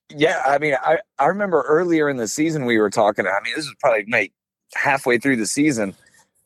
Yeah, 0.10 0.42
I 0.48 0.58
mean, 0.58 0.76
I, 0.82 1.00
I 1.20 1.26
remember 1.26 1.64
earlier 1.64 2.10
in 2.10 2.16
the 2.16 2.28
season 2.30 2.66
we 2.66 2.78
were 2.78 2.90
talking. 2.90 3.28
I 3.28 3.44
mean, 3.44 3.54
this 3.58 3.66
was 3.66 3.76
probably 3.82 4.06
like 4.10 4.32
halfway 4.74 5.18
through 5.18 5.36
the 5.36 5.46
season. 5.46 5.96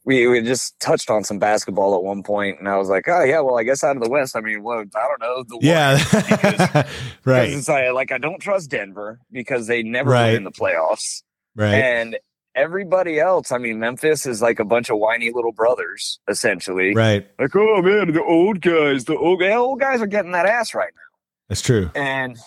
We 0.04 0.28
we 0.28 0.42
just 0.42 0.80
touched 0.80 1.10
on 1.12 1.24
some 1.24 1.38
basketball 1.38 1.96
at 1.96 2.04
one 2.04 2.24
point, 2.24 2.58
and 2.60 2.68
I 2.68 2.78
was 2.78 2.90
like, 2.90 3.08
oh 3.08 3.24
yeah, 3.24 3.40
well, 3.42 3.60
I 3.60 3.64
guess 3.64 3.84
out 3.84 3.96
of 3.96 4.04
the 4.04 4.10
West, 4.10 4.36
I 4.36 4.42
mean, 4.42 4.64
well, 4.64 4.80
I 4.80 5.08
don't 5.08 5.22
know, 5.22 5.44
the 5.48 5.60
Yeah. 5.62 5.98
Because- 6.12 6.86
right. 7.26 7.50
Because 7.50 7.70
like, 7.70 7.94
like 7.94 8.12
I 8.12 8.18
don't 8.18 8.40
trust 8.42 8.72
Denver 8.72 9.20
because 9.32 9.68
they 9.68 9.84
never 9.84 10.10
Right. 10.10 10.28
win 10.30 10.38
in 10.38 10.44
the 10.44 10.52
playoffs, 10.52 11.22
Right. 11.56 11.76
and 11.76 12.18
everybody 12.56 13.20
else. 13.20 13.52
I 13.52 13.58
mean, 13.60 13.80
Memphis 13.80 14.26
is 14.26 14.42
like 14.42 14.60
a 14.60 14.66
bunch 14.66 14.90
of 14.90 14.98
whiny 14.98 15.32
little 15.32 15.52
brothers, 15.54 16.20
essentially. 16.28 16.94
Right. 16.96 17.28
Like, 17.40 17.56
oh 17.56 17.82
man, 17.82 18.12
the 18.12 18.24
old 18.24 18.60
guys, 18.62 19.06
the 19.06 19.16
old, 19.16 19.40
the 19.40 19.54
old 19.54 19.80
guys 19.80 20.02
are 20.02 20.08
getting 20.08 20.32
that 20.32 20.46
ass 20.48 20.74
right 20.74 20.92
now. 20.94 21.02
That's 21.48 21.62
true. 21.62 21.92
and 21.96 22.38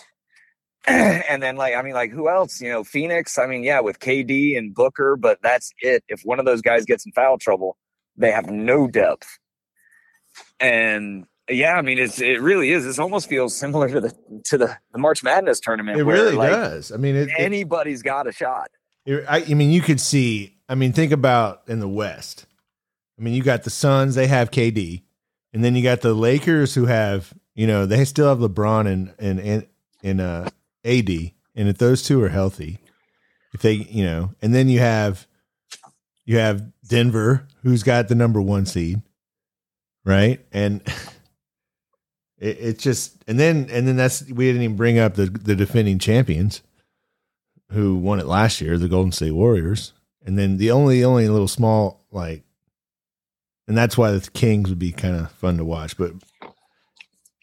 and 0.87 1.41
then 1.41 1.55
like 1.55 1.75
I 1.75 1.81
mean 1.81 1.93
like 1.93 2.11
who 2.11 2.29
else 2.29 2.61
you 2.61 2.69
know 2.69 2.83
Phoenix 2.83 3.37
I 3.37 3.47
mean 3.47 3.63
yeah 3.63 3.79
with 3.79 3.99
KD 3.99 4.57
and 4.57 4.73
Booker 4.73 5.15
but 5.15 5.39
that's 5.41 5.71
it 5.79 6.03
if 6.07 6.21
one 6.23 6.39
of 6.39 6.45
those 6.45 6.61
guys 6.61 6.85
gets 6.85 7.05
in 7.05 7.11
foul 7.11 7.37
trouble 7.37 7.77
they 8.17 8.31
have 8.31 8.49
no 8.49 8.87
depth 8.87 9.27
and 10.59 11.25
yeah 11.49 11.73
I 11.75 11.81
mean 11.81 11.97
it's 11.97 12.19
it 12.21 12.41
really 12.41 12.71
is 12.71 12.83
this 12.85 12.99
almost 12.99 13.27
feels 13.29 13.55
similar 13.55 13.89
to 13.89 14.01
the 14.01 14.13
to 14.45 14.57
the, 14.57 14.77
the 14.91 14.99
March 14.99 15.23
Madness 15.23 15.59
tournament 15.59 15.99
It 15.99 16.03
really 16.03 16.35
like, 16.35 16.51
does. 16.51 16.91
I 16.91 16.97
mean, 16.97 17.15
it, 17.15 17.29
it- 17.29 17.35
anybody's 17.37 18.01
got 18.01 18.27
a 18.27 18.31
shot 18.31 18.69
It- 19.05 19.25
I, 19.27 19.43
I 19.49 19.53
mean, 19.53 19.71
you 19.71 19.81
could 19.81 20.01
see. 20.01 20.57
I 20.67 20.73
mean, 20.75 20.93
think 20.93 21.11
about 21.11 21.61
in 21.67 21.79
the 21.79 21.87
West. 21.87 22.47
I 23.19 23.21
mean, 23.21 23.33
you 23.35 23.43
got 23.43 23.63
the 23.63 23.69
Suns; 23.69 24.15
they 24.15 24.25
have 24.27 24.49
KD, 24.51 25.03
and 25.53 25.63
then 25.63 25.75
you 25.75 25.83
got 25.83 26.01
the 26.01 26.13
Lakers, 26.15 26.73
who 26.73 26.85
have 26.87 27.33
you 27.53 27.67
know 27.67 27.85
they 27.85 28.03
still 28.03 28.27
have 28.27 28.39
LeBron 28.39 28.87
and 28.91 29.13
and 29.19 29.39
and, 29.39 29.67
and 30.03 30.21
uh, 30.21 30.49
AD, 30.85 31.09
and 31.55 31.67
if 31.69 31.77
those 31.77 32.03
two 32.03 32.21
are 32.23 32.29
healthy, 32.29 32.79
if 33.53 33.61
they 33.61 33.73
you 33.73 34.03
know, 34.03 34.31
and 34.41 34.53
then 34.53 34.69
you 34.69 34.79
have 34.79 35.27
you 36.25 36.37
have 36.37 36.63
Denver, 36.87 37.47
who's 37.63 37.83
got 37.83 38.07
the 38.07 38.15
number 38.15 38.41
one 38.41 38.65
seed, 38.65 39.01
right? 40.03 40.45
And 40.51 40.81
it, 42.37 42.57
it's 42.59 42.83
just 42.83 43.23
and 43.27 43.39
then 43.39 43.67
and 43.71 43.87
then 43.87 43.95
that's 43.95 44.23
we 44.29 44.47
didn't 44.47 44.63
even 44.63 44.75
bring 44.75 44.99
up 44.99 45.15
the 45.15 45.25
the 45.25 45.55
defending 45.55 45.99
champions 45.99 46.61
who 47.71 47.95
won 47.95 48.19
it 48.19 48.25
last 48.25 48.61
year, 48.61 48.77
the 48.77 48.87
Golden 48.87 49.11
State 49.11 49.31
Warriors, 49.31 49.93
and 50.25 50.37
then 50.37 50.57
the 50.57 50.71
only 50.71 51.03
only 51.03 51.27
little 51.27 51.47
small 51.47 52.05
like, 52.11 52.43
and 53.67 53.77
that's 53.77 53.97
why 53.97 54.11
the 54.11 54.29
Kings 54.31 54.69
would 54.69 54.79
be 54.79 54.91
kind 54.91 55.15
of 55.15 55.31
fun 55.31 55.57
to 55.57 55.65
watch. 55.65 55.97
But 55.97 56.11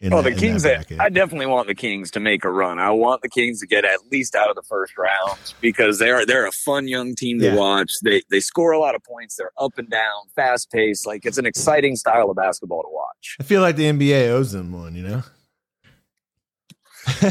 In 0.03 0.13
oh, 0.13 0.17
that- 0.17 0.23
the 0.37 0.47
in 0.47 0.59
that 0.59 0.89
Kings! 0.89 1.01
I, 1.01 1.09
definitely 1.11 1.47
want 1.47 1.69
the 1.69 1.77
Kings 1.77 2.11
to 2.11 2.21
make 2.21 2.45
a 2.45 2.51
run. 2.51 2.81
I 2.81 2.91
want 2.91 3.23
the 3.23 3.29
Kings 3.29 3.61
to 3.61 3.69
get 3.69 3.85
at 3.85 4.01
least 4.11 4.35
out 4.35 4.51
of 4.51 4.57
the 4.57 4.63
first 4.63 4.99
round 4.99 5.39
because 5.61 6.01
they're 6.01 6.27
they're 6.27 6.47
a 6.47 6.51
fun 6.53 6.89
young 6.89 7.15
team 7.15 7.39
to 7.39 7.47
Yeah. 7.47 7.55
watch. 7.55 7.93
They 8.03 8.23
they 8.29 8.41
score 8.41 8.73
a 8.73 8.81
lot 8.81 8.97
of 8.97 9.05
points. 9.05 9.37
They're 9.37 9.53
up 9.57 9.79
and 9.79 9.89
down, 9.89 10.25
fast 10.35 10.73
paced. 10.73 11.07
Like 11.07 11.25
it's 11.25 11.39
an 11.39 11.47
exciting 11.47 11.95
style 11.95 12.29
of 12.31 12.37
basketball 12.37 12.83
to 12.83 12.89
watch. 12.91 13.37
I 13.39 13.45
feel 13.45 13.61
like 13.61 13.77
the 13.77 13.85
NBA 13.85 14.29
owes 14.31 14.51
them 14.51 14.73
one. 14.73 14.97
You 14.97 15.03
know. 15.05 15.23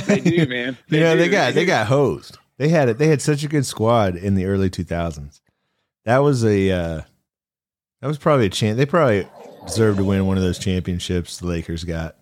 They 0.06 0.20
do, 0.20 0.46
man. 0.48 0.78
you 0.88 1.00
know 1.00 1.16
they 1.16 1.30
got 1.30 1.54
they 1.54 1.66
got 1.66 1.88
hosed. 1.88 2.38
They 2.58 2.70
had 2.70 2.90
it. 2.90 2.98
They 2.98 3.08
had 3.08 3.22
such 3.22 3.44
a 3.44 3.48
good 3.48 3.66
squad 3.66 4.16
in 4.16 4.36
the 4.36 4.46
early 4.46 4.70
2000s. 4.70 5.42
That 6.06 6.20
was 6.20 6.44
a 6.46 6.72
uh, 6.72 7.02
that 8.02 8.08
was 8.08 8.18
probably 8.18 8.46
a 8.48 8.50
chance. 8.50 8.78
They 8.78 8.86
probably 8.86 9.28
deserved 9.66 9.98
to 10.00 10.04
win 10.06 10.26
one 10.26 10.38
of 10.38 10.44
those 10.44 10.60
championships 10.60 11.38
the 11.38 11.48
Lakers 11.48 11.84
got. 11.84 12.16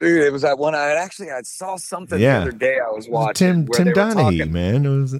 Dude, 0.00 0.22
it 0.22 0.32
was 0.32 0.42
that 0.42 0.58
one. 0.58 0.74
I 0.74 0.90
actually 0.94 1.30
I 1.30 1.42
saw 1.42 1.76
something 1.76 2.20
Yeah. 2.20 2.38
the 2.40 2.42
other 2.42 2.52
day. 2.52 2.78
I 2.78 2.90
was 2.90 3.08
watching 3.08 3.66
Tim 3.66 3.86
Tim 3.86 3.94
Donaghy, 3.94 4.38
talking- 4.38 4.52
man. 4.52 4.86
It 4.86 4.88
was 4.88 5.16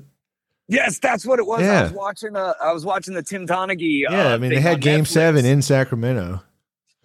Yes, 0.71 0.99
that's 0.99 1.25
what 1.25 1.39
it 1.39 1.47
was. 1.47 1.63
Yeah. 1.63 1.81
I 1.81 1.83
was 1.85 1.93
watching. 1.93 2.37
Uh, 2.37 2.53
I 2.63 2.73
was 2.73 2.85
watching 2.85 3.15
the 3.15 3.23
Tim 3.23 3.47
Donaghy. 3.47 4.03
yeah. 4.09 4.29
uh, 4.29 4.35
I 4.35 4.37
mean, 4.39 4.51
they 4.51 4.61
had 4.61 4.81
Game 4.83 5.01
Netflix. 5.05 5.07
Seven 5.09 5.45
in 5.47 5.63
Sacramento. 5.63 6.43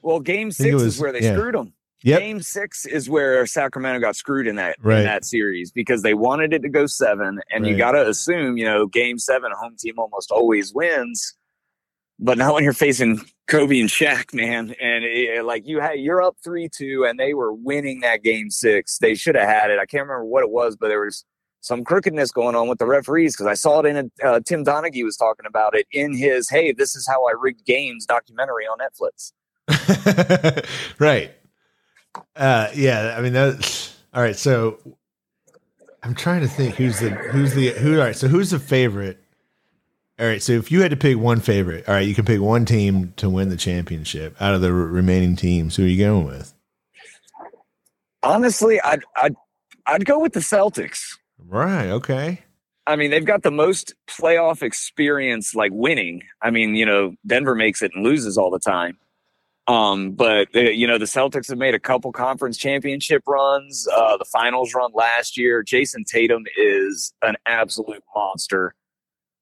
Well, 0.01 0.19
Game 0.19 0.51
Six 0.51 0.73
was- 0.73 0.83
is 0.83 0.99
where 0.99 1.11
they 1.13 1.21
yeah. 1.21 1.33
screwed 1.33 1.55
them. 1.55 1.73
Yep. 2.03 2.19
Game 2.19 2.41
Six 2.41 2.85
is 2.85 3.09
where 3.09 3.45
Sacramento 3.45 4.01
got 4.01 4.17
screwed 4.17 4.45
in 4.47 4.57
that 4.57 4.75
Right. 4.81 4.99
in 4.99 5.05
that 5.05 5.23
series 5.23 5.71
because 5.71 6.01
they 6.01 6.13
wanted 6.13 6.51
it 6.51 6.61
to 6.63 6.67
go 6.69 6.85
seven, 6.85 7.39
and 7.49 7.65
you 7.65 7.77
got 7.77 7.93
to 7.93 8.05
assume, 8.09 8.57
you 8.57 8.65
know, 8.65 8.85
Game 8.87 9.17
Seven, 9.17 9.53
home 9.57 9.77
team 9.79 9.93
almost 9.97 10.29
always 10.29 10.73
wins. 10.73 11.33
But 12.19 12.37
not 12.37 12.53
when 12.53 12.63
you're 12.63 12.73
facing 12.73 13.21
Kobe 13.47 13.79
and 13.79 13.89
Shaq, 13.89 14.33
man, 14.33 14.75
and 14.79 15.03
it, 15.03 15.43
like 15.43 15.67
you 15.67 15.79
had, 15.79 15.99
you're 15.99 16.21
up 16.21 16.37
three 16.43 16.69
two, 16.69 17.05
and 17.05 17.19
they 17.19 17.33
were 17.33 17.53
winning 17.53 18.01
that 18.01 18.23
Game 18.23 18.49
Six. 18.49 18.99
They 18.99 19.15
should 19.15 19.35
have 19.35 19.47
had 19.47 19.71
it. 19.71 19.79
I 19.79 19.85
can't 19.85 20.03
remember 20.03 20.25
what 20.25 20.43
it 20.43 20.51
was, 20.51 20.75
but 20.75 20.87
there 20.87 21.01
was 21.01 21.25
some 21.63 21.83
crookedness 21.83 22.31
going 22.31 22.55
on 22.55 22.67
with 22.67 22.77
the 22.77 22.85
referees 22.85 23.35
because 23.35 23.47
I 23.47 23.53
saw 23.53 23.79
it 23.79 23.85
in 23.85 23.97
a, 23.97 24.27
uh, 24.27 24.39
Tim 24.45 24.65
Donaghy 24.65 25.03
was 25.03 25.17
talking 25.17 25.45
about 25.45 25.75
it 25.75 25.87
in 25.91 26.15
his 26.15 26.49
"Hey, 26.49 26.71
this 26.71 26.95
is 26.95 27.07
how 27.07 27.25
I 27.27 27.31
rigged 27.31 27.65
games" 27.65 28.05
documentary 28.05 28.65
on 28.65 28.77
Netflix. 28.79 29.31
right. 30.99 31.31
Uh, 32.35 32.69
yeah. 32.75 33.15
I 33.17 33.21
mean, 33.21 33.33
that. 33.33 33.91
All 34.13 34.21
right. 34.21 34.35
So 34.35 34.77
I'm 36.03 36.13
trying 36.13 36.41
to 36.41 36.47
think 36.47 36.75
who's 36.75 36.99
the 36.99 37.09
who's 37.09 37.55
the 37.55 37.69
who. 37.69 37.97
All 37.97 38.05
right. 38.05 38.15
So 38.15 38.27
who's 38.27 38.51
the 38.51 38.59
favorite? 38.59 39.22
All 40.19 40.27
right. 40.27 40.41
So 40.41 40.53
if 40.53 40.71
you 40.71 40.81
had 40.81 40.91
to 40.91 40.97
pick 40.97 41.17
one 41.17 41.39
favorite, 41.39 41.87
all 41.87 41.95
right, 41.95 42.07
you 42.07 42.13
can 42.13 42.25
pick 42.25 42.39
one 42.39 42.65
team 42.65 43.13
to 43.17 43.29
win 43.29 43.49
the 43.49 43.57
championship 43.57 44.39
out 44.39 44.53
of 44.53 44.61
the 44.61 44.71
re- 44.71 44.91
remaining 44.91 45.35
teams. 45.35 45.75
Who 45.75 45.83
are 45.83 45.87
you 45.87 46.05
going 46.05 46.25
with? 46.25 46.53
Honestly, 48.21 48.79
I'd 48.81 49.03
I'd 49.21 49.35
I'd 49.87 50.05
go 50.05 50.19
with 50.19 50.33
the 50.33 50.39
Celtics. 50.39 51.17
Right. 51.37 51.87
Okay. 51.87 52.39
I 52.85 52.95
mean, 52.95 53.11
they've 53.11 53.25
got 53.25 53.43
the 53.43 53.51
most 53.51 53.93
playoff 54.07 54.61
experience, 54.61 55.55
like 55.55 55.71
winning. 55.73 56.21
I 56.41 56.51
mean, 56.51 56.75
you 56.75 56.85
know, 56.85 57.15
Denver 57.25 57.55
makes 57.55 57.81
it 57.81 57.91
and 57.95 58.03
loses 58.03 58.37
all 58.37 58.51
the 58.51 58.59
time. 58.59 58.97
Um, 59.67 60.11
but 60.11 60.49
uh, 60.53 60.59
you 60.59 60.85
know, 60.85 60.97
the 60.97 61.05
Celtics 61.05 61.47
have 61.47 61.57
made 61.57 61.73
a 61.73 61.79
couple 61.79 62.11
conference 62.11 62.57
championship 62.57 63.23
runs. 63.25 63.87
Uh, 63.87 64.17
the 64.17 64.25
finals 64.25 64.73
run 64.73 64.91
last 64.93 65.37
year. 65.37 65.63
Jayson 65.63 66.03
Tatum 66.03 66.43
is 66.57 67.13
an 67.21 67.35
absolute 67.45 68.03
monster. 68.13 68.75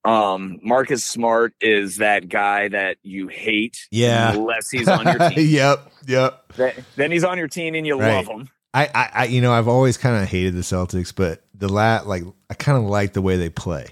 Um, 0.04 0.60
Marcus 0.64 1.06
Smart 1.06 1.54
is 1.62 1.98
that 1.98 2.28
guy 2.28 2.70
that 2.70 2.98
you 3.04 3.28
hate, 3.28 3.78
Yeah. 3.92 4.34
unless 4.34 4.70
he's 4.70 4.88
on 4.88 5.06
your 5.06 5.30
team. 5.30 5.48
yep. 5.48 5.92
Yep. 6.08 6.54
Then- 6.56 6.86
Then 6.96 7.12
he's 7.12 7.24
on 7.24 7.38
your 7.38 7.48
team 7.48 7.76
and 7.76 7.86
you 7.86 8.00
Right. 8.00 8.16
love 8.16 8.28
him. 8.28 8.50
I, 8.74 8.86
I, 8.96 9.10
I, 9.14 9.26
you 9.26 9.42
know, 9.42 9.52
I've 9.54 9.68
always 9.68 9.98
kind 9.98 10.22
of 10.24 10.30
hated 10.30 10.56
the 10.56 10.62
Celtics, 10.62 11.14
but 11.14 11.44
the 11.54 11.68
lat, 11.68 12.08
like, 12.08 12.24
I 12.50 12.54
kind 12.54 12.78
of 12.78 12.86
like 12.86 13.14
the 13.14 13.22
way 13.22 13.36
they 13.38 13.50
play. 13.50 13.88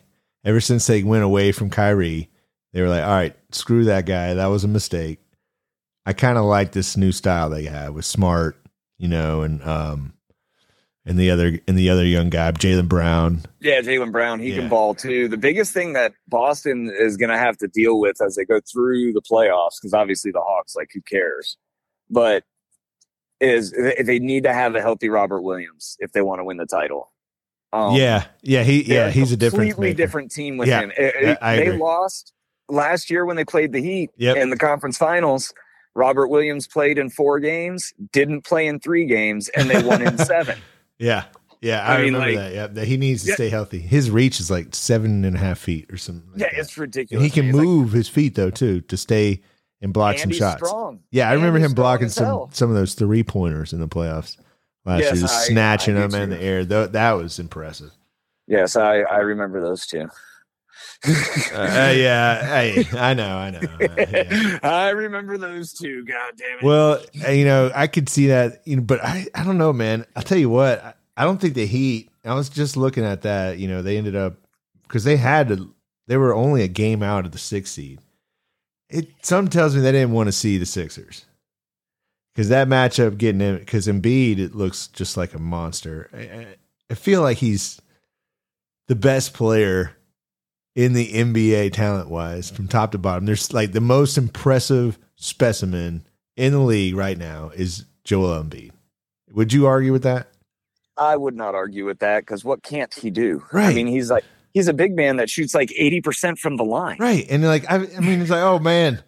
Ever 0.45 0.61
since 0.61 0.87
they 0.87 1.03
went 1.03 1.23
away 1.23 1.51
from 1.51 1.69
Kyrie, 1.69 2.29
they 2.73 2.81
were 2.81 2.87
like, 2.87 3.03
all 3.03 3.09
right, 3.11 3.35
screw 3.51 3.83
that 3.85 4.05
guy. 4.05 4.33
That 4.35 4.47
was 4.47 4.63
a 4.63 4.67
mistake. 4.69 5.19
I 6.05 6.13
kind 6.13 6.37
of 6.37 6.45
like 6.45 6.71
this 6.71 6.95
new 6.97 7.11
style 7.11 7.49
they 7.49 7.65
have 7.65 7.93
with 7.93 8.05
Smart, 8.05 8.55
you 8.97 9.09
know, 9.09 9.41
and 9.41 9.61
um, 9.63 10.13
and 11.05 11.17
the 11.17 11.31
other 11.31 11.59
and 11.67 11.77
the 11.77 11.89
other 11.89 12.05
young 12.05 12.29
guy, 12.29 12.51
Jaylen 12.51 12.87
Brown. 12.87 13.41
Yeah, 13.61 13.81
Jaylen 13.81 14.11
Brown, 14.11 14.39
he 14.39 14.49
Yeah. 14.51 14.57
can 14.61 14.69
ball 14.69 14.93
too. 14.93 15.27
The 15.27 15.37
biggest 15.37 15.73
thing 15.73 15.93
that 15.93 16.13
Boston 16.27 16.91
is 16.97 17.17
going 17.17 17.29
to 17.29 17.37
have 17.37 17.57
to 17.57 17.67
deal 17.67 17.99
with 17.99 18.21
as 18.21 18.35
they 18.35 18.45
go 18.45 18.59
through 18.71 19.13
the 19.13 19.21
playoffs, 19.21 19.75
because 19.81 19.93
obviously 19.93 20.31
the 20.31 20.41
Hawks, 20.41 20.75
like, 20.75 20.89
who 20.93 21.01
cares? 21.01 21.57
But 22.09 22.43
is 23.39 23.71
they 24.03 24.19
need 24.19 24.43
to 24.43 24.53
have 24.53 24.75
a 24.75 24.81
healthy 24.81 25.07
Robert 25.09 25.41
Williams 25.41 25.95
if 25.99 26.11
they 26.11 26.21
want 26.21 26.39
to 26.39 26.43
win 26.43 26.57
the 26.57 26.65
title. 26.65 27.11
Um, 27.71 27.95
yeah, 27.95 28.25
yeah, 28.41 28.63
he, 28.63 28.81
yeah, 28.83 29.11
he's 29.11 29.31
a 29.31 29.37
different, 29.37 29.69
completely 29.71 29.93
different 29.93 30.31
team 30.31 30.57
with 30.57 30.67
Yeah, 30.67 30.81
him. 30.81 30.91
It- 30.97 31.37
they 31.41 31.67
agree. 31.67 31.77
lost 31.77 32.33
last 32.67 33.09
year 33.09 33.25
when 33.25 33.35
they 33.37 33.45
played 33.45 33.71
the 33.71 33.79
Heat 33.81 34.09
Yep. 34.17 34.37
in 34.37 34.49
the 34.49 34.57
conference 34.57 34.97
finals. 34.97 35.53
Robert 35.95 36.27
Williams 36.27 36.67
played 36.67 36.97
in 36.97 37.09
four 37.09 37.39
games, 37.39 37.93
didn't 38.11 38.41
play 38.43 38.67
in 38.67 38.79
three 38.79 39.05
games, 39.05 39.49
and 39.49 39.69
they 39.69 39.81
won 39.83 40.01
in 40.01 40.17
seven. 40.17 40.57
Yeah, 40.99 41.23
yeah, 41.61 41.81
I, 41.87 41.95
I 41.95 41.97
mean, 42.03 42.13
remember 42.13 42.27
like- 42.27 42.35
that. 42.35 42.53
Yeah, 42.53 42.67
that 42.67 42.87
he 42.87 42.97
needs 42.97 43.23
to 43.23 43.29
Yeah. 43.29 43.35
stay 43.35 43.49
healthy. 43.49 43.79
His 43.79 44.11
reach 44.11 44.39
is 44.39 44.51
like 44.51 44.75
seven 44.75 45.23
and 45.25 45.35
a 45.35 45.39
half 45.39 45.59
feet 45.59 45.91
or 45.91 45.97
something. 45.97 46.29
like 46.31 46.41
Yeah, 46.41 46.47
that. 46.51 46.59
it's 46.59 46.69
and 46.73 46.77
ridiculous. 46.79 47.23
he 47.23 47.29
can 47.31 47.45
man. 47.45 47.49
It's 47.49 47.57
like- 47.57 47.65
move 47.65 47.91
his 47.93 48.07
feet 48.09 48.35
though 48.35 48.49
too 48.51 48.81
to 48.81 48.97
stay 48.97 49.41
and 49.81 49.93
block 49.93 50.13
and 50.15 50.21
some 50.23 50.31
shots. 50.31 50.67
Strong. 50.67 50.99
Yeah, 51.11 51.29
I 51.29 51.33
And 51.33 51.41
remember 51.41 51.59
him 51.59 51.73
blocking 51.73 52.09
some 52.09 52.25
hell. 52.25 52.49
some 52.53 52.69
of 52.69 52.75
those 52.75 52.93
three 52.95 53.23
pointers 53.23 53.71
in 53.73 53.79
the 53.79 53.87
playoffs 53.87 54.35
last 54.85 55.01
Yes, 55.01 55.13
year, 55.13 55.21
just 55.21 55.35
I- 55.35 55.43
snatching 55.45 55.97
I 55.97 56.05
them 56.07 56.21
in 56.21 56.29
the 56.31 56.41
air. 56.41 56.65
Tho- 56.65 56.87
that 56.87 57.11
was 57.13 57.39
impressive. 57.39 57.91
Yes, 58.47 58.75
I, 58.75 58.99
I 59.01 59.19
remember 59.19 59.61
those 59.61 59.85
two. 59.85 60.09
Uh, 61.07 61.11
uh, 61.53 61.93
yeah, 61.95 62.45
hey, 62.45 62.85
I 62.93 63.13
know, 63.13 63.37
I 63.37 63.49
know. 63.51 63.59
uh, 63.59 64.05
yeah. 64.11 64.59
I 64.63 64.89
remember 64.89 65.37
those 65.37 65.71
two. 65.73 66.03
God 66.05 66.33
damn 66.37 66.59
it. 66.59 66.63
Well, 66.63 67.01
uh, 67.25 67.31
you 67.31 67.45
know, 67.45 67.71
I 67.73 67.87
could 67.87 68.09
see 68.09 68.27
that, 68.27 68.61
you 68.65 68.75
know, 68.77 68.81
but 68.81 69.03
I, 69.03 69.25
I 69.33 69.43
don't 69.45 69.57
know, 69.57 69.71
man. 69.71 70.05
I'll 70.15 70.23
tell 70.23 70.37
you 70.37 70.49
what, 70.49 70.83
I, 70.83 70.93
I 71.15 71.23
don't 71.23 71.39
think 71.39 71.53
the 71.53 71.65
Heat. 71.65 72.09
I 72.25 72.33
was 72.33 72.49
just 72.49 72.75
looking 72.75 73.05
at 73.05 73.21
that. 73.21 73.59
You 73.59 73.67
know, 73.69 73.81
they 73.81 73.97
ended 73.97 74.15
up 74.15 74.35
because 74.83 75.03
they 75.05 75.15
had 75.17 75.47
to. 75.49 75.73
They 76.07 76.17
were 76.17 76.33
only 76.33 76.63
a 76.63 76.67
game 76.67 77.01
out 77.01 77.25
of 77.25 77.31
the 77.31 77.37
sixth 77.37 77.73
seed. 77.73 77.99
It 78.89 79.07
some 79.21 79.47
tells 79.47 79.75
me 79.75 79.81
they 79.81 79.91
didn't 79.91 80.11
want 80.13 80.27
to 80.27 80.31
see 80.33 80.57
the 80.57 80.65
Sixers 80.65 81.25
because 82.33 82.49
that 82.49 82.67
matchup 82.67 83.17
getting 83.17 83.39
in 83.41 83.57
because 83.57 83.87
Embiid 83.87 84.39
it 84.39 84.53
looks 84.55 84.87
just 84.87 85.15
like 85.15 85.33
a 85.33 85.39
monster. 85.39 86.09
I- 86.13 86.55
I 86.91 86.95
feel 86.95 87.21
like 87.21 87.37
he's 87.37 87.79
the 88.87 88.95
best 88.95 89.33
player 89.35 89.95
in 90.79 90.93
the 90.93 91.11
NBA 91.11 91.73
talent 91.73 92.09
wise 92.09 92.49
from 92.49 92.69
top 92.69 92.93
to 92.93 92.97
bottom. 92.97 93.25
There's 93.25 93.51
like 93.51 93.73
the 93.73 93.81
most 93.81 94.17
impressive 94.17 94.97
specimen 95.17 96.07
in 96.37 96.53
the 96.53 96.59
league 96.59 96.95
right 96.95 97.17
now 97.17 97.51
is 97.53 97.83
Joel 98.05 98.41
Embiid. 98.41 98.71
Would 99.33 99.51
you 99.51 99.65
argue 99.65 99.91
with 99.91 100.03
that? 100.03 100.29
I 100.95 101.17
would 101.17 101.35
not 101.35 101.53
argue 101.53 101.85
with 101.85 101.99
that 101.99 102.21
because 102.21 102.45
what 102.45 102.63
can't 102.63 102.93
he 102.93 103.09
do? 103.09 103.43
Right. 103.51 103.71
I 103.71 103.73
mean, 103.73 103.87
he's 103.87 104.09
like 104.09 104.23
he's 104.53 104.69
a 104.69 104.73
big 104.73 104.95
man 104.95 105.17
that 105.17 105.29
shoots 105.29 105.53
like 105.53 105.73
eighty 105.75 105.99
percent 105.99 106.39
from 106.39 106.55
the 106.55 106.63
line. 106.63 106.95
Right. 106.97 107.25
And 107.29 107.43
like 107.43 107.69
I, 107.69 107.75
I 107.75 107.99
mean 107.99 108.21
it's 108.21 108.29
like, 108.29 108.41
oh 108.41 108.59
man, 108.59 109.03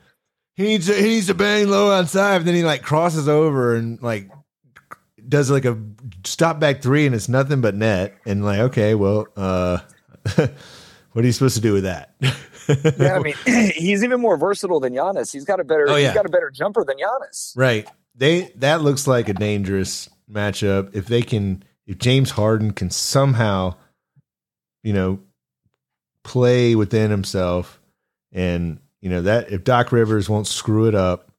he 0.56 0.63
needs 0.63 0.88
to, 0.88 0.94
he 0.94 1.04
needs 1.04 1.28
to 1.28 1.34
bang 1.34 1.70
low 1.70 1.90
outside, 1.90 2.40
but 2.40 2.48
then 2.48 2.56
he 2.56 2.66
like 2.66 2.82
crosses 2.82 3.30
over 3.30 3.78
and 3.78 4.01
like 4.01 4.30
does 5.25 5.50
like 5.50 5.63
a 5.63 5.78
stop 6.25 6.60
back 6.60 6.82
three 6.82 7.06
and 7.06 7.16
it's 7.16 7.30
nothing 7.30 7.62
but 7.62 7.75
net. 7.75 8.13
And 8.25 8.44
like, 8.44 8.60
okay, 8.60 8.94
well, 8.94 9.28
uh 9.38 9.80
what 11.13 11.24
are 11.24 11.25
you 11.25 11.32
supposed 11.32 11.56
to 11.56 11.62
do 11.62 11.74
with 11.74 11.84
that? 11.84 12.15
Yeah, 13.00 13.15
I 13.15 13.20
mean, 13.20 13.34
he's 13.75 14.03
even 14.03 14.22
more 14.22 14.38
versatile 14.38 14.80
than 14.80 14.94
Giannis. 14.94 15.34
He's 15.34 15.44
got 15.44 15.60
a 15.60 15.63
better 15.63 15.89
Oh, 15.89 15.96
yeah. 15.96 16.08
he's 16.08 16.13
got 16.13 16.25
a 16.25 16.30
better 16.30 16.50
jumper 16.50 16.86
than 16.86 16.98
Giannis. 16.98 17.51
Right. 17.56 17.89
They 18.15 18.51
that 18.58 18.82
looks 18.82 19.08
like 19.08 19.27
a 19.27 19.34
dangerous 19.34 20.10
matchup. 20.32 20.96
If 20.96 21.08
they 21.08 21.22
can 21.22 21.63
if 21.88 21.98
James 21.98 22.30
Harden 22.32 22.72
can 22.72 22.89
somehow, 22.89 23.75
you 24.84 24.94
know, 24.94 25.20
play 26.24 26.75
within 26.75 27.10
himself 27.12 27.82
and 28.32 28.80
you 29.01 29.10
know 29.10 29.24
that 29.24 29.51
if 29.51 29.63
Doc 29.63 29.91
Rivers 29.91 30.30
won't 30.30 30.48
screw 30.48 30.88
it 30.88 30.96
up, 30.96 31.32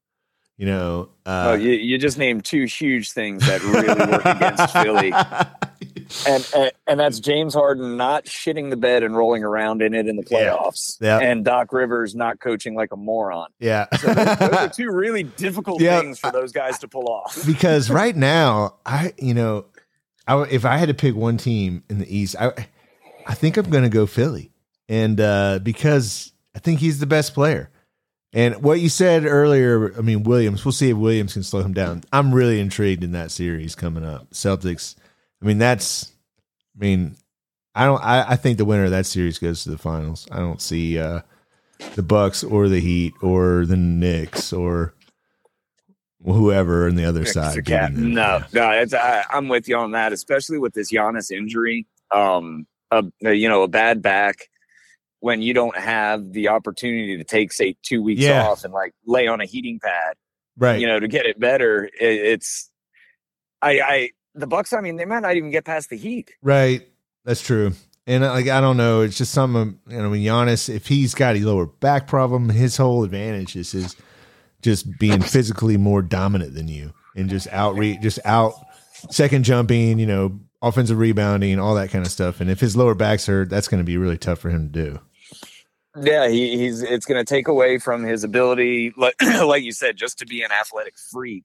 you 0.59 0.67
know, 0.67 1.09
uh 1.25 1.51
oh, 1.51 1.55
you, 1.55 1.71
you 1.71 1.99
just 1.99 2.19
named 2.19 2.45
two 2.45 2.65
huge 2.65 3.13
things 3.13 3.47
that 3.47 3.63
really 3.63 3.89
work 4.11 4.25
against 4.27 4.73
Philly. 4.73 5.13
And, 6.27 6.49
and 6.55 6.73
and 6.87 7.01
that's 7.01 7.21
James 7.21 7.55
Harden 7.55 7.97
not 7.97 8.25
shitting 8.27 8.71
the 8.71 8.77
bed 8.77 9.03
and 9.03 9.17
rolling 9.17 9.45
around 9.45 9.83
in 9.83 9.95
it 9.95 10.07
in 10.07 10.17
the 10.17 10.23
playoffs, 10.23 10.97
Yeah. 11.01 11.19
and 11.19 11.45
Doc 11.45 11.73
Rivers 11.73 12.15
not 12.15 12.41
coaching 12.41 12.75
like 12.75 12.93
a 12.93 12.97
moron. 12.97 13.49
yeah. 13.59 13.87
So 13.99 14.13
those, 14.15 14.39
those 14.39 14.51
are 14.53 14.69
two 14.77 14.91
really 14.91 15.23
difficult 15.23 15.81
Yeah. 15.81 16.01
things 16.01 16.19
for 16.19 16.31
those 16.31 16.53
guys 16.53 16.79
to 16.81 16.89
pull 16.89 17.09
off. 17.09 17.39
because 17.47 17.91
right 17.91 18.15
now, 18.17 18.77
I 18.87 19.13
you 19.19 19.35
know, 19.35 19.67
I 20.27 20.41
if 20.45 20.65
I 20.65 20.77
had 20.77 20.89
to 20.89 20.95
pick 20.95 21.15
one 21.15 21.37
team 21.37 21.83
in 21.89 21.99
the 21.99 22.17
East, 22.17 22.37
I 22.39 22.53
I 23.27 23.35
think 23.35 23.57
I'm 23.57 23.71
going 23.71 23.85
to 23.85 23.89
go 23.91 24.07
Philly, 24.07 24.51
and 24.89 25.21
uh, 25.21 25.61
because 25.63 26.33
I 26.55 26.59
think 26.59 26.81
he's 26.81 26.99
the 26.99 27.07
best 27.07 27.35
player. 27.35 27.71
And 28.35 28.63
what 28.63 28.81
you 28.81 28.89
said 28.89 29.27
earlier, 29.27 29.93
I 29.97 30.01
mean 30.01 30.23
Williams. 30.23 30.65
We'll 30.65 30.73
see 30.73 30.89
if 30.91 30.97
Williams 30.97 31.35
can 31.35 31.43
slow 31.43 31.61
him 31.63 31.75
down. 31.75 32.03
I'm 32.13 32.35
really 32.35 32.61
intrigued 32.61 33.05
in 33.05 33.13
that 33.13 33.31
series 33.31 33.75
coming 33.75 34.05
up. 34.05 34.31
Celtics. 34.31 34.95
I 35.43 35.45
mean 35.45 35.59
that's. 35.59 36.13
I 36.77 36.79
mean, 36.79 37.17
I 37.75 37.85
don't. 37.85 38.03
I, 38.03 38.31
I 38.31 38.37
think 38.37 38.59
the 38.59 38.65
winner 38.65 38.85
of 38.85 38.93
that 38.93 39.07
series 39.07 39.39
goes 39.39 39.65
to 39.65 39.71
the 39.71 39.79
finals. 39.79 40.27
I 40.31 40.39
don't 40.39 40.63
see 40.63 40.99
uh, 40.99 41.21
the 41.95 42.03
Bucks 42.03 42.45
or 42.45 42.69
the 42.69 42.81
Heat 42.81 43.15
or 43.21 43.67
the 43.67 43.77
Knicks 43.77 44.53
or 44.53 44.95
whoever 46.25 46.87
on 46.87 46.95
the 46.95 47.05
other 47.05 47.25
side. 47.25 47.69
Yeah, 47.69 47.89
no, 47.93 48.43
no, 48.53 48.71
it's, 48.71 48.95
I, 48.95 49.25
I'm 49.31 49.49
with 49.49 49.69
you 49.69 49.77
on 49.77 49.91
that, 49.91 50.13
especially 50.13 50.59
with 50.59 50.73
this 50.73 50.93
Giannis 50.93 51.31
injury. 51.31 51.87
Um, 52.11 52.67
a, 52.93 53.05
you 53.23 53.49
know, 53.49 53.63
a 53.63 53.69
bad 53.69 54.03
back 54.03 54.49
when 55.21 55.43
you 55.43 55.55
don't 55.55 55.77
have 55.77 56.33
the 56.33 56.49
opportunity 56.49 57.17
to 57.17 57.25
take, 57.25 57.53
say, 57.53 57.77
two 57.83 58.03
weeks 58.03 58.21
Yeah. 58.21 58.47
off 58.47 58.65
and 58.65 58.73
like 58.73 58.93
lay 59.07 59.27
on 59.27 59.41
a 59.41 59.47
heating 59.47 59.81
pad, 59.81 60.15
right. 60.57 60.81
you 60.81 60.87
know, 60.87 61.01
to 61.01 61.09
get 61.09 61.27
it 61.27 61.41
better. 61.41 61.85
It, 61.85 61.93
it's, 62.01 62.71
I, 63.61 63.81
I, 63.81 64.11
the 64.35 64.47
Bucks. 64.47 64.73
I 64.73 64.81
mean, 64.81 64.97
they 64.97 65.05
might 65.05 65.21
not 65.21 65.37
even 65.37 65.51
get 65.51 65.65
past 65.65 65.91
the 65.91 65.97
Heat. 65.97 66.31
Right. 66.43 66.89
That's 67.25 67.43
true. 67.43 67.73
And 68.07 68.25
uh, 68.25 68.33
like 68.33 68.49
I 68.49 68.61
don't 68.61 68.77
know, 68.77 69.03
it's 69.03 69.17
just 69.17 69.33
some 69.33 69.79
you 69.89 69.99
know, 69.99 70.11
when 70.11 70.21
Giannis, 70.21 70.69
if 70.69 70.89
he's 70.89 71.15
got 71.15 71.37
a 71.37 71.41
lower 71.41 71.67
back 71.67 72.09
problem, 72.09 72.49
his 72.49 72.77
whole 72.77 73.05
advantage 73.05 73.55
is 73.55 73.73
his 73.73 73.97
just 74.61 74.99
being 74.99 75.21
physically 75.23 75.77
more 75.77 76.03
dominant 76.03 76.55
than 76.55 76.69
you 76.69 76.93
and 77.17 77.29
just 77.29 77.47
outreach, 77.49 78.01
just 78.01 78.19
out 78.25 78.55
second 79.11 79.45
jumping, 79.45 79.99
you 79.99 80.07
know, 80.07 80.41
offensive 80.63 80.99
rebounding, 80.99 81.59
all 81.59 81.75
that 81.75 81.91
kind 81.91 82.05
of 82.05 82.11
stuff. 82.11 82.41
And 82.41 82.51
if 82.51 82.61
his 82.61 82.77
lower 82.77 82.95
back's 82.95 83.27
hurt, 83.27 83.51
that's 83.51 83.69
going 83.69 83.81
to 83.81 83.85
be 83.85 83.97
really 83.97 84.19
tough 84.19 84.39
for 84.39 84.51
him 84.51 84.73
to 84.73 84.85
do. 84.85 85.01
Yeah, 86.01 86.29
he, 86.29 86.57
he's. 86.57 86.83
It's 86.83 87.05
going 87.05 87.23
to 87.23 87.29
take 87.29 87.49
away 87.49 87.79
from 87.79 88.03
his 88.03 88.25
ability, 88.25 88.95
like, 88.97 89.15
like 89.45 89.63
you 89.63 89.73
said, 89.73 89.97
just 89.97 90.19
to 90.19 90.27
be 90.27 90.43
an 90.43 90.51
athletic 90.51 90.95
freak. 90.97 91.45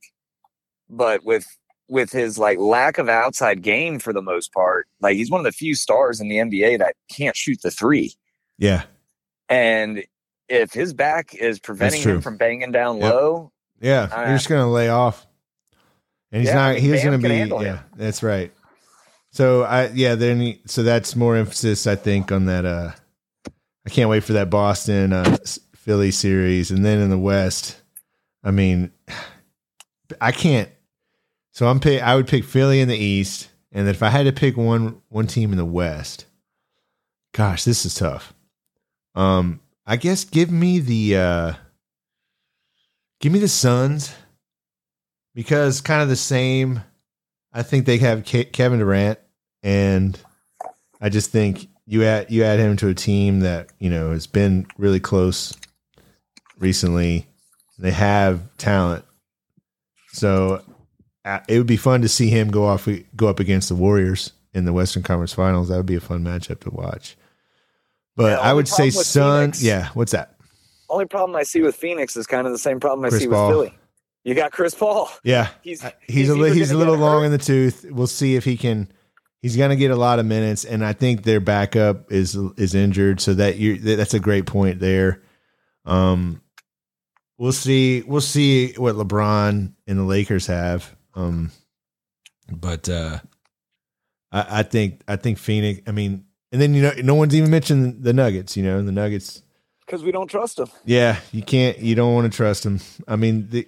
But 0.90 1.26
with 1.26 1.46
with 1.90 2.12
his 2.12 2.38
like 2.38 2.58
lack 2.60 2.98
of 2.98 3.08
outside 3.10 3.62
game 3.62 4.00
for 4.00 4.12
the 4.14 4.22
most 4.22 4.54
part, 4.54 4.88
like 5.02 5.16
he's 5.16 5.32
one 5.32 5.40
of 5.40 5.46
the 5.46 5.52
few 5.52 5.76
stars 5.76 6.20
in 6.20 6.28
the 6.28 6.36
NBA 6.38 6.80
that 6.80 6.96
can't 7.10 7.36
shoot 7.36 7.62
the 7.62 7.72
three. 7.72 8.14
Yeah. 8.58 8.84
And 9.50 10.04
if 10.50 10.74
his 10.74 10.94
back 10.94 11.34
is 11.36 11.60
preventing 11.60 12.02
him 12.02 12.22
from 12.22 12.38
banging 12.38 12.72
down 12.72 12.98
Yep. 12.98 13.14
low, 13.14 13.52
Yeah. 13.80 14.10
Uh, 14.12 14.22
You're 14.28 14.38
just 14.38 14.50
going 14.50 14.62
to 14.62 14.68
lay 14.68 14.90
off. 14.90 15.26
And 16.32 16.42
he's 16.42 16.50
Yeah, 16.50 16.56
not, 16.56 16.76
he's 16.78 17.02
Bam 17.02 17.06
going 17.22 17.22
to 17.22 17.28
be, 17.58 17.64
yeah, 17.66 17.78
him. 17.78 17.80
that's 17.96 18.22
right. 18.24 18.52
So 19.32 19.64
I, 19.64 19.88
yeah, 19.90 20.16
then, 20.16 20.40
he, 20.42 20.62
so 20.66 20.84
that's 20.84 21.16
more 21.16 21.36
emphasis, 21.38 21.86
I 21.88 21.96
think, 21.96 22.32
on 22.32 22.46
that. 22.48 22.66
Uh, 22.66 22.92
I 23.86 23.90
can't 23.90 24.10
wait 24.10 24.24
for 24.24 24.34
that 24.34 24.50
Boston, 24.50 25.14
uh, 25.14 25.38
Philly 25.76 26.12
series. 26.12 26.72
And 26.72 26.84
then 26.84 27.00
in 27.00 27.10
the 27.10 27.18
West, 27.18 27.82
I 28.44 28.52
mean, 28.52 28.92
I 30.22 30.32
can't. 30.32 30.70
So 31.58 31.68
I'm 31.68 31.80
pick, 31.80 32.04
I 32.04 32.16
would 32.16 32.28
pick 32.28 32.44
Philly 32.44 32.82
in 32.82 32.88
the 32.88 32.96
East. 32.96 33.50
And 33.72 33.88
if 33.88 34.04
I 34.04 34.10
had 34.10 34.28
to 34.28 34.32
pick 34.32 34.56
one, 34.56 35.02
one 35.10 35.26
team 35.26 35.50
in 35.50 35.58
the 35.58 35.66
West, 35.66 36.28
gosh, 37.34 37.64
this 37.64 37.84
is 37.84 37.96
tough. 37.96 38.32
Um, 39.16 39.60
I 39.84 39.96
guess 39.96 40.24
give 40.24 40.52
me 40.52 40.78
the, 40.78 41.18
uh, 41.18 41.54
give 43.20 43.32
me 43.32 43.40
the 43.40 43.48
Suns 43.48 44.14
because 45.34 45.82
kind 45.82 46.04
of 46.04 46.10
the 46.10 46.16
same. 46.16 46.82
I 47.52 47.64
think 47.64 47.88
they 47.88 47.98
have 47.98 48.24
Ke- 48.24 48.52
Kevin 48.52 48.78
Durant, 48.78 49.18
and 49.64 50.16
I 51.02 51.10
just 51.10 51.32
think 51.32 51.70
you 51.88 52.04
add 52.04 52.30
you 52.30 52.44
add 52.44 52.60
him 52.60 52.78
to 52.78 52.90
a 52.90 52.94
team 52.94 53.40
that 53.40 53.70
you 53.80 53.90
know 53.90 54.12
has 54.12 54.28
been 54.28 54.68
really 54.78 55.00
close 55.00 55.58
recently. 56.60 57.26
They 57.80 57.94
have 57.94 58.56
talent, 58.58 59.06
so 60.10 60.62
it 61.48 61.58
would 61.58 61.68
be 61.68 61.78
fun 61.78 62.02
to 62.02 62.08
see 62.10 62.30
him 62.30 62.50
go 62.50 62.66
off 62.66 62.88
go 63.16 63.28
up 63.28 63.40
against 63.40 63.70
the 63.70 63.76
Warriors 63.76 64.32
in 64.54 64.66
the 64.66 64.74
Western 64.74 65.04
Conference 65.04 65.34
Finals. 65.34 65.70
That 65.70 65.78
would 65.78 65.86
be 65.86 65.96
a 65.96 66.00
fun 66.02 66.24
matchup 66.24 66.60
to 66.62 66.70
watch. 66.70 67.16
But 68.16 68.32
Yeah, 68.32 68.40
I 68.40 68.54
would 68.54 68.68
say 68.68 68.76
problem 68.90 68.98
with 68.98 69.06
Sun. 69.08 69.40
Phoenix- 69.52 69.64
Yeah, 69.64 69.90
what's 69.94 70.12
that? 70.12 70.34
only 70.90 71.06
problem 71.06 71.36
I 71.36 71.44
see 71.44 71.62
with 71.62 71.76
Phoenix 71.76 72.16
is 72.16 72.26
kind 72.28 72.48
of 72.48 72.54
the 72.54 72.58
same 72.60 72.80
problem 72.80 73.06
I 73.06 73.10
Chris 73.10 73.22
see 73.24 73.28
Paul. 73.28 73.48
with 73.50 73.56
Philly. 73.68 73.78
You 74.24 74.34
got 74.36 74.52
Chris 74.52 74.74
Paul. 74.74 75.10
Yeah, 75.24 75.50
He's 75.62 75.84
Uh, 75.84 75.92
he's, 76.08 76.30
a 76.30 76.36
li- 76.36 76.54
he's 76.54 76.72
a 76.72 76.78
little 76.78 76.96
long 76.98 77.20
hurt- 77.22 77.26
in 77.28 77.32
the 77.34 77.38
tooth. 77.38 77.86
We'll 77.90 78.08
see 78.08 78.36
if 78.36 78.44
he 78.46 78.56
can. 78.58 78.90
He's 79.42 79.56
going 79.56 79.70
to 79.70 79.76
get 79.76 79.92
a 79.92 79.96
lot 79.96 80.18
of 80.20 80.26
minutes, 80.26 80.66
and 80.66 80.84
I 80.84 80.94
think 80.94 81.24
their 81.24 81.40
backup 81.40 82.12
is 82.12 82.36
is 82.58 82.74
injured, 82.74 83.22
so 83.22 83.34
that 83.36 83.58
you 83.58 83.78
that's 83.78 84.14
a 84.16 84.20
great 84.20 84.46
point 84.48 84.80
there. 84.80 85.22
Um, 85.86 86.42
we'll 87.38 87.52
see. 87.52 88.02
We'll 88.02 88.20
see 88.22 88.74
what 88.74 88.96
LeBron 88.96 89.74
and 89.88 90.00
the 90.00 90.04
Lakers 90.04 90.48
have. 90.48 90.96
Um, 91.18 91.52
but 92.50 92.88
uh, 92.88 93.20
I, 94.32 94.60
I 94.60 94.64
think 94.64 95.02
I 95.08 95.16
think 95.16 95.38
Phoenix. 95.40 95.82
I 95.88 95.92
mean, 95.92 96.26
and 96.52 96.62
then 96.62 96.74
you 96.74 96.84
know, 96.84 96.94
no 97.04 97.16
one's 97.16 97.36
even 97.36 97.50
mentioned 97.50 98.04
the 98.04 98.14
Nuggets. 98.14 98.56
You 98.56 98.64
know, 98.64 98.82
the 98.82 98.92
Nuggets. 98.92 99.42
because 99.86 100.04
we 100.04 100.12
don't 100.12 100.30
trust 100.30 100.58
them. 100.58 100.70
Yeah, 100.86 101.20
you 101.32 101.42
can't. 101.42 101.80
You 101.80 101.96
don't 101.96 102.14
want 102.14 102.32
to 102.32 102.36
trust 102.36 102.64
them. 102.64 102.80
I 103.08 103.16
mean, 103.16 103.50
the 103.50 103.68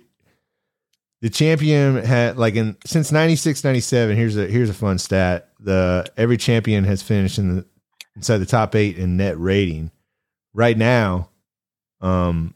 the 1.22 1.30
champion 1.30 1.98
had 2.04 2.38
like 2.38 2.56
in 2.56 2.78
since 2.86 3.12
96, 3.12 3.64
97, 3.64 4.16
Here's 4.16 4.38
a 4.38 4.48
here's 4.48 4.70
a 4.70 4.74
fun 4.74 5.00
stat. 5.00 5.50
The 5.60 6.06
every 6.16 6.38
champion 6.38 6.84
has 6.86 7.02
finished 7.02 7.40
in 7.40 7.58
the 7.58 7.66
inside 8.16 8.38
the 8.38 8.46
top 8.46 8.76
eight 8.76 8.98
in 8.98 9.18
net 9.18 9.40
rating. 9.40 9.92
Right 10.54 10.78
now, 10.78 11.30
um, 12.02 12.54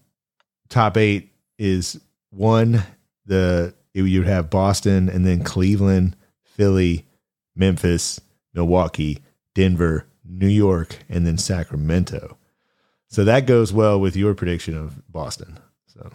top 0.70 0.98
eight 0.98 1.34
is 1.58 2.00
one. 2.30 2.84
The 3.26 3.74
you'd 3.94 4.28
have 4.28 4.50
Boston 4.50 5.10
and 5.10 5.26
then 5.26 5.44
Cleveland, 5.44 6.16
Philly, 6.44 7.06
Memphis, 7.56 8.20
Milwaukee, 8.54 9.20
Denver, 9.56 10.06
New 10.28 10.48
York, 10.48 10.98
and 11.10 11.26
then 11.28 11.38
Sacramento. 11.38 12.38
So 13.10 13.24
that 13.24 13.46
goes 13.46 13.72
well 13.72 14.00
with 14.00 14.16
your 14.16 14.34
prediction 14.34 14.76
of 14.76 15.02
Boston. 15.12 15.60
So 15.86 16.12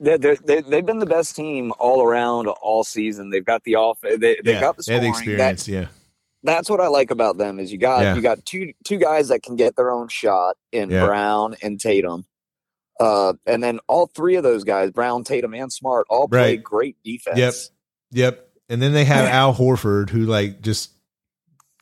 They're, 0.00 0.16
they're, 0.18 0.36
they 0.36 0.60
they've 0.62 0.86
been 0.86 0.98
the 0.98 1.06
best 1.06 1.36
team 1.36 1.72
all 1.78 2.02
around 2.02 2.46
all 2.48 2.84
season. 2.84 3.30
They've 3.30 3.44
got 3.44 3.62
the 3.64 3.74
off. 3.76 4.00
They 4.00 4.16
they 4.16 4.36
yeah, 4.44 4.60
got 4.60 4.76
the 4.78 4.84
they 4.86 4.94
have 4.94 5.14
scoring. 5.14 5.28
the 5.30 5.36
That- 5.36 5.52
experience. 5.52 5.68
yeah, 5.68 5.86
that's 6.42 6.70
what 6.70 6.80
I 6.80 6.88
like 6.88 7.10
about 7.10 7.36
them 7.36 7.58
is 7.60 7.70
you 7.70 7.78
got 7.78 8.02
Yeah. 8.02 8.14
you 8.14 8.22
got 8.22 8.44
two 8.46 8.72
two 8.84 8.96
guys 8.98 9.28
that 9.28 9.42
can 9.42 9.56
get 9.56 9.76
their 9.76 9.90
own 9.90 10.08
shot 10.08 10.56
in 10.72 10.88
Yeah. 10.90 11.04
Brown 11.06 11.56
and 11.62 11.78
Tatum. 11.78 12.24
Uh, 13.00 13.34
and 13.46 13.62
then 13.62 13.80
all 13.88 14.06
three 14.06 14.36
of 14.36 14.42
those 14.42 14.64
guys, 14.64 14.90
Brown, 14.90 15.24
Tatum, 15.24 15.54
and 15.54 15.72
Smart, 15.72 16.06
all 16.08 16.28
play 16.28 16.54
Right. 16.54 16.62
great 16.62 16.96
defense. 17.04 17.38
Yep. 17.38 17.54
yep. 18.12 18.48
And 18.68 18.80
then 18.80 18.92
they 18.92 19.04
have 19.04 19.28
Al 19.28 19.54
Horford, 19.54 20.10
who 20.10 20.20
like 20.20 20.60
just 20.62 20.90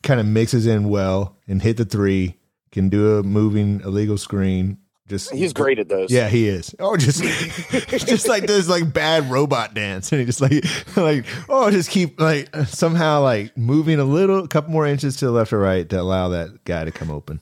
kind 0.01 0.19
of 0.19 0.25
mixes 0.25 0.65
in 0.65 0.89
well 0.89 1.37
and 1.47 1.61
hit 1.61 1.77
the 1.77 1.85
three, 1.85 2.37
can 2.71 2.89
do 2.89 3.17
a 3.17 3.23
moving 3.23 3.81
illegal 3.81 4.17
screen. 4.17 4.79
Just 5.07 5.31
He's 5.33 5.53
great 5.53 5.79
at 5.79 5.89
those. 5.89 6.09
Yeah, 6.11 6.29
he 6.29 6.47
is. 6.47 6.73
Oh, 6.79 6.95
just 6.97 7.21
just 8.07 8.27
like 8.27 8.47
this 8.47 8.67
like 8.69 8.91
bad 8.93 9.29
robot 9.29 9.73
dance, 9.73 10.11
and 10.11 10.19
he 10.21 10.25
just 10.25 10.39
like 10.41 10.63
like 10.97 11.25
oh, 11.49 11.69
just 11.71 11.89
keep 11.89 12.19
like 12.19 12.53
somehow 12.67 13.21
like 13.21 13.55
moving 13.57 13.99
a 13.99 14.05
little, 14.05 14.43
a 14.43 14.47
couple 14.47 14.71
more 14.71 14.87
inches 14.87 15.17
to 15.17 15.25
the 15.25 15.31
left 15.31 15.51
or 15.53 15.59
right 15.59 15.87
to 15.89 15.99
allow 15.99 16.29
that 16.29 16.63
guy 16.63 16.85
to 16.85 16.91
come 16.91 17.11
open. 17.11 17.41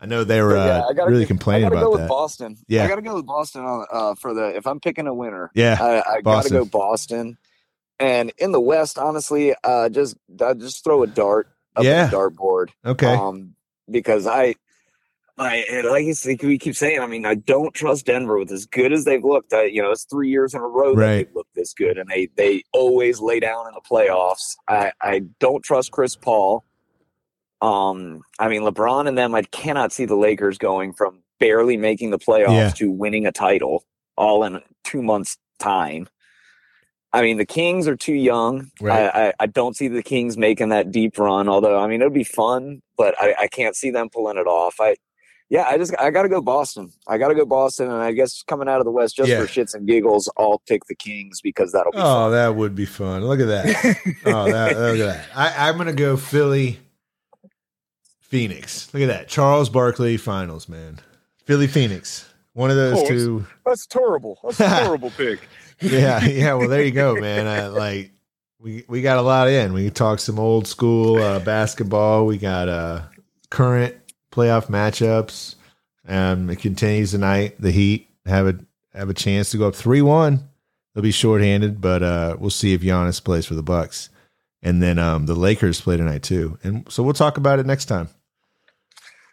I 0.00 0.06
know 0.06 0.22
they 0.24 0.40
were 0.42 0.56
yeah, 0.56 0.80
uh, 0.88 1.06
really 1.06 1.24
go- 1.24 1.28
complaining 1.28 1.66
I 1.66 1.70
gotta 1.70 1.84
go 1.86 1.90
with 1.90 2.00
that. 2.00 2.08
Boston. 2.08 2.56
Yeah. 2.68 2.84
I 2.84 2.88
gotta 2.88 3.02
go 3.02 3.16
with 3.16 3.26
Boston 3.26 3.64
on 3.64 3.86
uh 3.90 4.14
for 4.14 4.32
the 4.34 4.56
if 4.56 4.66
I'm 4.66 4.78
picking 4.80 5.06
a 5.06 5.14
winner. 5.14 5.50
Yeah, 5.54 5.76
I, 5.80 6.16
I 6.16 6.20
gotta 6.20 6.50
go 6.50 6.64
Boston. 6.64 7.36
And 8.00 8.32
in 8.38 8.52
the 8.52 8.60
West, 8.60 8.96
honestly, 8.96 9.54
uh, 9.64 9.88
just 9.88 10.16
I 10.40 10.54
just 10.54 10.84
throw 10.84 11.02
a 11.02 11.06
dart 11.08 11.48
up 11.74 11.82
Yeah. 11.84 12.04
at 12.04 12.10
the 12.12 12.16
dartboard. 12.16 12.68
okay, 12.84 13.12
Um, 13.12 13.54
because 13.90 14.24
I, 14.28 14.54
I 15.36 15.82
like 15.88 16.04
you 16.04 16.14
we 16.48 16.58
keep 16.58 16.76
saying, 16.76 17.00
I 17.00 17.06
mean, 17.06 17.26
I 17.26 17.34
don't 17.34 17.74
trust 17.74 18.06
Denver 18.06 18.38
with 18.38 18.50
as 18.52 18.66
good 18.66 18.92
as 18.92 19.04
they've 19.04 19.22
looked. 19.24 19.52
I, 19.52 19.64
you 19.64 19.82
know, 19.82 19.90
it's 19.92 20.04
three 20.04 20.28
years 20.30 20.54
in 20.54 20.60
a 20.60 20.66
row 20.66 20.94
that 20.94 21.00
Right. 21.00 21.16
they've 21.26 21.34
looked 21.34 21.54
this 21.56 21.72
good, 21.74 21.98
and 21.98 22.08
they 22.08 22.28
they 22.36 22.62
always 22.72 23.18
lay 23.20 23.40
down 23.40 23.66
in 23.66 23.74
the 23.74 23.80
playoffs. 23.80 24.54
I 24.68 24.92
I 25.00 25.22
don't 25.40 25.62
trust 25.64 25.90
Chris 25.90 26.14
Paul. 26.14 26.64
Um, 27.60 28.22
I 28.38 28.48
mean, 28.48 28.62
LeBron 28.62 29.08
and 29.08 29.18
them, 29.18 29.34
I 29.34 29.42
cannot 29.42 29.92
see 29.92 30.04
the 30.04 30.16
Lakers 30.16 30.58
going 30.58 30.92
from 30.92 31.22
barely 31.40 31.76
making 31.76 32.10
the 32.10 32.18
playoffs 32.18 32.52
Yeah. 32.52 32.70
to 32.70 32.90
winning 32.90 33.26
a 33.26 33.32
title 33.32 33.84
all 34.16 34.44
in 34.44 34.60
two 34.84 35.02
months' 35.02 35.36
time. 35.58 36.08
I 37.12 37.22
mean, 37.22 37.38
the 37.38 37.46
Kings 37.46 37.88
are 37.88 37.96
too 37.96 38.14
young. 38.14 38.70
Right. 38.80 39.06
I, 39.14 39.28
I, 39.28 39.32
I 39.40 39.46
don't 39.46 39.74
see 39.76 39.88
the 39.88 40.02
Kings 40.02 40.36
making 40.36 40.68
that 40.68 40.90
deep 40.92 41.18
run. 41.18 41.48
Although, 41.48 41.78
I 41.78 41.86
mean, 41.86 42.00
it'd 42.02 42.12
be 42.12 42.22
fun, 42.24 42.82
but 42.98 43.14
I, 43.18 43.34
I 43.40 43.48
can't 43.48 43.74
see 43.74 43.90
them 43.90 44.08
pulling 44.10 44.36
it 44.36 44.46
off. 44.46 44.76
I, 44.78 44.96
yeah, 45.48 45.62
I 45.66 45.78
just 45.78 45.94
I 45.98 46.10
got 46.10 46.24
to 46.24 46.28
go 46.28 46.42
Boston. 46.42 46.92
I 47.08 47.16
got 47.16 47.28
to 47.28 47.34
go 47.34 47.46
Boston, 47.46 47.86
and 47.90 48.02
I 48.02 48.12
guess 48.12 48.42
coming 48.42 48.68
out 48.68 48.80
of 48.80 48.84
the 48.84 48.90
West 48.90 49.16
just 49.16 49.30
Yeah. 49.30 49.40
for 49.40 49.46
shits 49.46 49.74
and 49.74 49.86
giggles, 49.88 50.30
I'll 50.36 50.60
pick 50.68 50.82
the 50.88 50.94
Kings 50.94 51.40
because 51.40 51.72
that'll 51.72 51.92
be 51.92 51.98
oh, 51.98 52.30
that 52.30 52.54
would 52.54 52.74
be 52.74 52.84
fun. 52.84 53.24
Look 53.24 53.40
at 53.40 53.46
that. 53.46 53.96
oh, 54.26 54.52
that, 54.52 54.76
look 54.76 54.98
at 55.00 55.06
that. 55.06 55.26
I, 55.34 55.68
I'm 55.70 55.78
gonna 55.78 55.94
go 55.94 56.18
Philly, 56.18 56.78
Phoenix. 58.28 58.92
Look 58.94 59.02
at 59.02 59.06
that. 59.08 59.28
Charles 59.28 59.68
Barkley 59.68 60.16
finals, 60.16 60.68
man. 60.68 61.00
Philly, 61.44 61.66
Phoenix. 61.66 62.28
one 62.52 62.70
of 62.70 62.76
those 62.76 62.98
Oh, 62.98 63.08
two. 63.08 63.46
That's 63.66 63.86
terrible. 63.86 64.38
That's 64.44 64.60
a 64.60 64.68
horrible 64.84 65.10
pick. 65.10 65.40
Yeah, 65.80 66.24
yeah. 66.24 66.54
Well, 66.54 66.66
there 66.68 66.82
you 66.82 66.90
go, 66.90 67.14
man. 67.14 67.46
I, 67.46 67.68
like 67.68 68.10
we 68.58 68.84
we 68.88 69.00
got 69.00 69.18
a 69.18 69.22
lot 69.22 69.48
in. 69.48 69.72
We 69.72 69.88
talked 69.90 70.20
some 70.20 70.36
old 70.40 70.66
school 70.66 71.22
uh, 71.22 71.38
basketball. 71.38 72.26
We 72.26 72.36
got 72.36 72.68
uh, 72.68 73.02
current 73.48 73.94
playoff 74.32 74.66
matchups. 74.66 75.54
Um, 76.08 76.50
it 76.50 76.58
continues 76.58 77.12
tonight. 77.12 77.60
The 77.60 77.70
Heat 77.70 78.08
have 78.26 78.48
a 78.48 78.58
have 78.92 79.08
a 79.08 79.14
chance 79.14 79.52
to 79.52 79.56
go 79.58 79.68
up 79.68 79.76
three 79.76 80.02
one. 80.02 80.48
They'll 80.94 81.02
be 81.04 81.12
shorthanded, 81.12 81.80
but 81.80 82.02
uh, 82.02 82.36
we'll 82.40 82.50
see 82.50 82.72
if 82.72 82.80
Giannis 82.80 83.22
plays 83.22 83.46
for 83.46 83.54
the 83.54 83.62
Bucks. 83.62 84.08
And 84.60 84.82
then 84.82 84.98
um, 84.98 85.26
the 85.26 85.36
Lakers 85.36 85.80
play 85.80 85.96
tonight 85.96 86.24
too. 86.24 86.58
And 86.64 86.90
so 86.90 87.04
we'll 87.04 87.12
talk 87.14 87.36
about 87.36 87.60
it 87.60 87.66
next 87.66 87.84
time. 87.84 88.08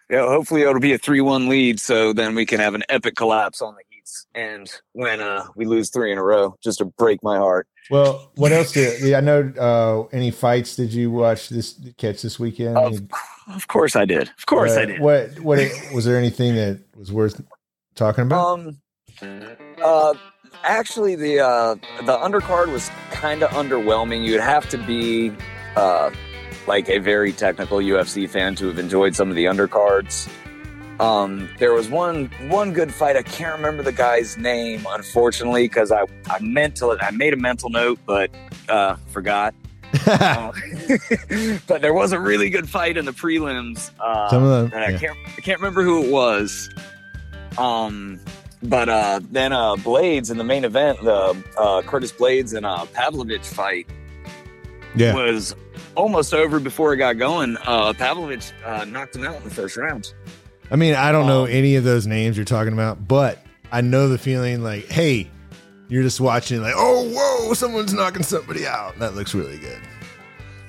Yeah, 0.09 0.27
hopefully 0.27 0.61
it'll 0.61 0.79
be 0.79 0.93
a 0.93 0.97
three-one 0.97 1.49
lead, 1.49 1.79
so 1.79 2.13
then 2.13 2.35
we 2.35 2.45
can 2.45 2.59
have 2.59 2.75
an 2.75 2.83
epic 2.89 3.15
collapse 3.15 3.61
on 3.61 3.73
the 3.73 3.81
Heats, 3.89 4.27
and 4.35 4.69
when 4.93 5.19
uh, 5.19 5.45
we 5.55 5.65
lose 5.65 5.89
three 5.89 6.11
in 6.11 6.17
a 6.19 6.23
row, 6.23 6.55
just 6.63 6.77
to 6.77 6.85
break 6.85 7.23
my 7.23 7.37
heart. 7.37 7.67
Well, 7.89 8.31
what 8.35 8.51
else 8.51 8.71
did 8.71 9.13
I 9.13 9.19
know? 9.19 9.51
Uh, 9.59 10.15
any 10.15 10.31
fights 10.31 10.75
did 10.75 10.93
you 10.93 11.11
watch 11.11 11.49
this 11.49 11.79
catch 11.97 12.21
this 12.21 12.39
weekend? 12.39 12.77
Of, 12.77 13.01
of 13.47 13.67
course 13.67 13.95
I 13.95 14.05
did. 14.05 14.29
Of 14.37 14.45
course 14.45 14.75
Uh, 14.75 14.81
I 14.81 14.85
did. 14.85 14.99
What 14.99 15.39
what 15.39 15.59
was 15.93 16.05
there 16.05 16.17
anything 16.17 16.55
that 16.55 16.81
was 16.95 17.11
worth 17.11 17.41
talking 17.95 18.23
about? 18.23 18.59
Um, 18.59 18.77
uh, 19.83 20.13
actually, 20.63 21.15
the 21.15 21.39
uh, 21.39 21.75
the 22.05 22.17
undercard 22.17 22.71
was 22.71 22.89
kind 23.11 23.43
of 23.43 23.49
underwhelming. 23.51 24.25
You'd 24.25 24.41
have 24.41 24.67
to 24.69 24.77
be 24.79 25.31
uh, 25.75 26.09
like 26.67 26.89
a 26.89 26.99
very 26.99 27.31
technical 27.31 27.77
UFC 27.77 28.29
fan 28.29 28.55
to 28.55 28.67
have 28.67 28.79
enjoyed 28.79 29.15
some 29.15 29.29
of 29.29 29.35
the 29.35 29.45
undercards. 29.45 30.29
Um, 30.99 31.49
there 31.59 31.73
was 31.73 31.89
one 31.89 32.27
one 32.47 32.71
good 32.71 32.93
fight. 32.93 33.17
I 33.17 33.23
can't 33.23 33.55
remember 33.55 33.83
the 33.83 33.91
guy's 33.91 34.37
name, 34.37 34.85
unfortunately, 34.89 35.67
because 35.67 35.91
I 35.91 36.05
I 36.29 36.39
meant 36.39 36.77
to. 36.77 36.97
I 36.99 37.11
made 37.11 37.33
a 37.33 37.37
mental 37.37 37.69
note, 37.69 37.99
but 38.05 38.31
uh, 38.69 38.95
forgot. 39.07 39.53
Uh, 40.07 40.51
but 41.67 41.81
there 41.81 41.93
was 41.93 42.13
a 42.13 42.19
really 42.19 42.49
good 42.49 42.69
fight 42.69 42.97
in 42.97 43.05
the 43.05 43.11
prelims. 43.11 43.91
Uh, 43.99 44.29
Some 44.29 44.43
of 44.43 44.71
them, 44.71 44.79
I 44.79 44.91
yeah. 44.91 44.97
can't 44.97 45.17
I 45.37 45.41
can't 45.41 45.59
remember 45.59 45.83
who 45.83 46.03
it 46.03 46.11
was. 46.11 46.69
Um, 47.57 48.19
but 48.63 48.89
uh, 48.89 49.19
then 49.31 49.53
uh, 49.53 49.75
Blaydes 49.75 50.31
in 50.31 50.37
the 50.37 50.43
main 50.43 50.65
event, 50.65 51.01
the 51.01 51.35
uh, 51.57 51.81
Curtis 51.83 52.11
Blaydes 52.11 52.53
and 52.53 52.65
uh, 52.65 52.85
Pavlovich 52.93 53.45
fight 53.45 53.87
yeah, 54.95 55.13
was 55.13 55.55
almost 55.95 56.33
over 56.33 56.59
before 56.59 56.93
it 56.93 56.97
got 56.97 57.17
going. 57.17 57.57
Uh, 57.65 57.93
Pavlovich 57.93 58.51
uh, 58.65 58.85
knocked 58.85 59.15
him 59.15 59.25
out 59.25 59.35
in 59.37 59.43
the 59.43 59.49
first 59.53 59.77
round. 59.77 60.13
I 60.71 60.75
mean, 60.75 60.95
I 60.95 61.11
don't 61.11 61.27
know 61.27 61.43
um, 61.45 61.49
any 61.51 61.75
of 61.75 61.83
those 61.83 62.07
names 62.07 62.37
you're 62.37 62.45
talking 62.45 62.73
about, 62.73 63.07
but 63.07 63.39
I 63.71 63.81
know 63.81 64.07
the 64.09 64.17
feeling. 64.17 64.63
Like, 64.63 64.85
hey, 64.87 65.29
you're 65.89 66.03
just 66.03 66.19
watching, 66.19 66.61
like, 66.61 66.73
oh, 66.75 67.11
whoa, 67.13 67.53
someone's 67.53 67.93
knocking 67.93 68.23
somebody 68.23 68.65
out. 68.65 68.97
That 68.99 69.13
looks 69.15 69.35
really 69.35 69.57
good. 69.57 69.79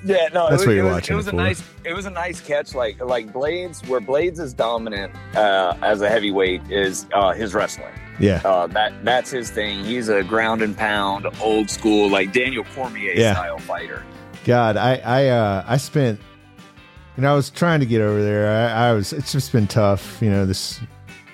Yeah, 0.05 0.29
no, 0.31 0.47
That's 0.49 0.61
it 0.63 0.67
was, 0.67 0.67
what 0.67 0.71
you're 0.75 0.79
it 0.79 0.83
was, 0.83 0.93
watching 0.93 1.13
It 1.13 1.17
was 1.17 1.27
a 1.27 1.31
for. 1.31 1.35
nice, 1.37 1.63
it 1.83 1.93
was 1.93 2.05
a 2.05 2.09
nice 2.11 2.39
catch. 2.39 2.75
Like 2.75 3.03
like 3.03 3.33
Blaydes, 3.33 3.85
where 3.89 3.99
Blaydes 3.99 4.39
is 4.39 4.53
dominant 4.53 5.11
uh, 5.35 5.75
as 5.81 6.01
a 6.01 6.09
heavyweight 6.09 6.69
is 6.71 7.07
uh, 7.13 7.33
his 7.33 7.53
wrestling. 7.55 7.93
Yeah, 8.19 8.41
Uh, 8.45 8.67
that 8.67 9.03
that's 9.03 9.31
his 9.31 9.49
thing. 9.49 9.83
He's 9.83 10.07
a 10.09 10.23
ground 10.23 10.61
and 10.61 10.77
pound, 10.77 11.25
old 11.41 11.69
school, 11.71 12.09
like 12.09 12.31
Daniel 12.31 12.63
Cormier 12.75 13.13
Yeah. 13.13 13.33
style 13.33 13.57
fighter. 13.57 14.03
God, 14.47 14.77
I 14.77 14.95
I 15.03 15.27
uh, 15.27 15.65
I 15.67 15.75
spent, 15.75 16.21
you 17.17 17.23
know, 17.23 17.33
I 17.33 17.35
was 17.35 17.49
trying 17.49 17.81
to 17.81 17.85
get 17.85 18.01
over 18.01 18.23
there. 18.23 18.69
I, 18.69 18.87
I 18.87 18.93
was. 18.93 19.11
It's 19.11 19.33
just 19.33 19.51
been 19.51 19.67
tough, 19.67 20.21
you 20.21 20.29
know. 20.29 20.45
This, 20.45 20.79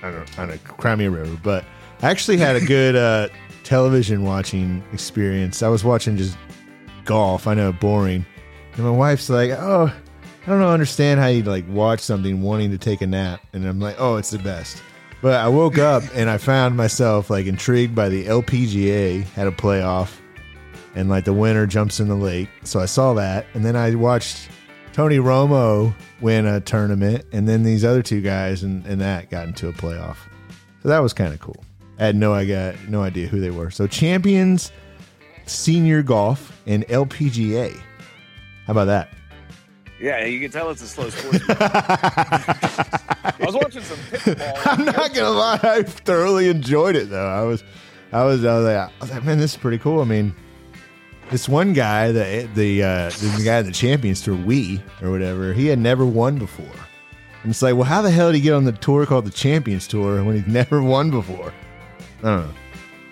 I 0.02 0.10
don't 0.10 0.15
know, 0.15 0.43
I 0.43 0.45
don't 0.47 1.13
River, 1.13 1.39
but 1.43 1.63
I 2.02 2.10
actually 2.10 2.38
had 2.38 2.56
a 2.56 2.62
good 2.65 2.95
uh, 2.95 3.28
television 3.63 4.23
watching 4.23 4.84
experience. 4.93 5.62
I 5.62 5.67
was 5.67 5.84
watching 5.84 6.17
just 6.17 6.36
golf. 7.06 7.45
I 7.45 7.54
know, 7.54 7.71
boring. 7.71 8.26
And 8.73 8.84
my 8.84 8.89
wife's 8.89 9.30
like, 9.30 9.52
"Oh, 9.52 9.93
I 10.47 10.49
don't 10.49 10.60
know, 10.60 10.71
understand 10.71 11.19
how 11.19 11.28
you 11.28 11.43
like 11.43 11.69
watch 11.69 11.99
something 11.99 12.41
wanting 12.41 12.71
to 12.71 12.80
take 12.80 13.02
a 13.02 13.08
nap," 13.08 13.41
and 13.54 13.63
I'm 13.63 13.80
like, 13.80 13.97
"Oh, 13.99 14.15
it's 14.15 14.32
the 14.32 14.39
best." 14.39 14.82
But 15.21 15.36
I 15.36 15.49
woke 15.49 15.78
up 15.78 16.02
and 16.15 16.32
I 16.32 16.39
found 16.39 16.76
myself 16.76 17.30
like 17.30 17.45
intrigued 17.45 17.93
by 17.93 18.10
the 18.10 18.26
LPGA 18.26 19.23
had 19.23 19.45
a 19.45 19.52
playoff, 19.52 20.17
and 20.95 21.10
like 21.10 21.25
the 21.25 21.34
winner 21.34 21.65
jumps 21.65 21.99
in 21.99 22.08
the 22.08 22.15
lake. 22.15 22.49
So 22.63 22.79
I 22.79 22.86
saw 22.86 23.13
that, 23.15 23.45
and 23.53 23.63
then 23.65 23.75
I 23.75 23.93
watched 23.95 24.49
Tony 24.93 25.17
Romo 25.17 25.93
win 26.21 26.45
a 26.45 26.62
tournament, 26.62 27.25
and 27.32 27.47
then 27.47 27.63
these 27.63 27.84
other 27.84 28.03
two 28.03 28.21
guys 28.21 28.63
and, 28.63 28.86
and 28.86 29.01
that 29.01 29.29
got 29.29 29.47
into 29.47 29.67
a 29.67 29.73
playoff. 29.73 30.17
So 30.82 30.89
that 30.89 30.99
was 30.99 31.13
kind 31.13 31.34
of 31.34 31.39
cool. 31.39 31.63
I 31.99 32.06
had 32.06 32.15
no 32.15 32.34
I 32.34 32.45
got 32.45 32.75
no 32.89 33.01
idea 33.01 33.27
who 33.27 33.39
they 33.39 33.51
were. 33.51 33.71
So 33.71 33.88
champions, 33.88 34.71
senior 35.45 36.03
golf, 36.03 36.62
and 36.65 36.86
LPGA. 36.88 37.75
How 38.65 38.71
about 38.71 38.86
that? 38.86 39.10
Yeah, 39.99 40.25
you 40.25 40.39
can 40.41 40.51
tell 40.51 40.69
it's 40.69 40.82
a 40.82 40.88
slow 40.88 41.10
sport. 41.10 41.41
I 41.49 43.36
was 43.39 43.56
watching 43.56 43.82
some 43.82 43.97
pickleball. 43.97 44.60
I'm 44.65 44.86
not 44.86 45.13
gonna 45.13 45.29
lie, 45.29 45.60
I 45.63 45.84
thoroughly 45.84 46.49
enjoyed 46.49 46.95
it 46.95 47.10
though. 47.10 47.27
I 47.27 47.43
was, 47.43 47.63
I 48.12 48.23
was, 48.25 48.43
I 48.43 48.58
was 48.58 48.65
like, 48.65 48.75
I 48.75 48.91
was 48.99 49.12
like, 49.12 49.23
man, 49.23 49.38
this 49.38 49.53
is 49.53 49.58
pretty 49.58 49.77
cool. 49.77 50.01
I 50.01 50.03
mean, 50.03 50.36
this 51.34 51.50
one 51.50 51.74
guy, 51.74 52.12
the 52.13 52.48
the 52.56 52.82
uh, 52.84 53.10
the 53.10 53.41
guy 53.43 53.56
at 53.58 53.65
the 53.65 53.72
Champions 53.74 54.22
Tour, 54.22 54.36
we 54.38 54.82
or 55.02 55.12
whatever, 55.12 55.52
he 55.52 55.67
had 55.67 55.80
never 55.80 56.06
won 56.06 56.38
before. 56.38 56.65
And 57.43 57.50
it's 57.52 57.62
like, 57.62 57.76
well, 57.76 57.84
how 57.84 58.02
the 58.02 58.10
hell 58.10 58.28
did 58.32 58.36
he 58.38 58.41
get 58.41 58.54
on 58.54 58.63
the 58.63 58.72
tour 58.72 59.06
called 59.06 59.26
the 59.26 59.32
Champions 59.32 59.86
Tour 59.88 60.24
when 60.24 60.36
he's 60.38 60.48
never 60.54 60.82
won 60.82 61.12
before? 61.12 61.54
I 62.19 62.22
don't 62.22 62.48
know. 62.48 62.54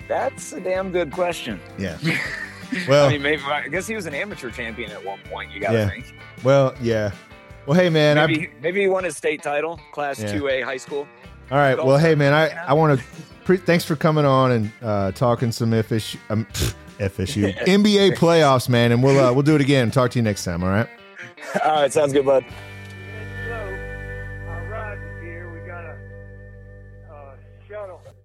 That's 0.08 0.54
a 0.54 0.62
damn 0.62 0.92
good 0.92 1.12
question. 1.12 1.60
Yeah. 1.78 1.98
Well, 2.88 3.08
I 3.08 3.10
mean, 3.10 3.22
maybe 3.22 3.42
I 3.44 3.68
guess 3.68 3.86
he 3.86 3.96
was 3.96 4.06
an 4.06 4.14
amateur 4.14 4.50
champion 4.50 4.92
at 4.92 5.04
one 5.04 5.20
point. 5.30 5.52
You 5.52 5.60
got 5.60 5.74
to 5.74 5.78
Yeah. 5.80 5.90
think. 5.90 6.16
well, 6.42 6.74
yeah. 6.82 7.12
Well, 7.66 7.78
hey 7.78 7.90
man, 7.90 8.18
I 8.18 8.28
Maybe, 8.28 8.50
maybe 8.62 8.80
he 8.80 8.88
won 8.88 9.04
his 9.04 9.18
state 9.18 9.44
title, 9.44 9.78
Class 9.92 10.22
Yeah. 10.22 10.32
Two 10.32 10.48
A 10.48 10.62
high 10.62 10.78
school. 10.78 11.06
All 11.52 11.58
right. 11.58 11.76
Golf 11.76 11.86
Well, 11.86 11.98
hey 11.98 12.16
man, 12.16 12.32
I, 12.32 12.48
I 12.68 12.72
want 12.72 12.98
to 12.98 13.06
pre- 13.44 13.58
thanks 13.58 13.84
for 13.84 13.98
coming 13.98 14.24
on 14.24 14.52
and 14.54 14.72
uh, 14.82 15.12
talking 15.12 15.52
some 15.52 15.72
ifish. 15.72 16.16
um, 16.30 16.48
FSU 17.00 17.54
NBA 17.66 18.18
playoffs, 18.18 18.70
man, 18.70 18.92
and 18.92 19.04
we'll 19.04 19.20
uh, 19.20 19.34
we'll 19.34 19.44
do 19.44 19.56
it 19.56 19.62
again. 19.62 19.92
Talk 19.92 20.12
to 20.12 20.20
you 20.20 20.24
next 20.24 20.44
time. 20.44 20.64
All 20.64 20.70
right. 20.70 20.88
All 21.64 21.72
right, 21.82 21.92
sounds 21.92 22.14
good, 22.14 22.26
bud. 22.26 22.46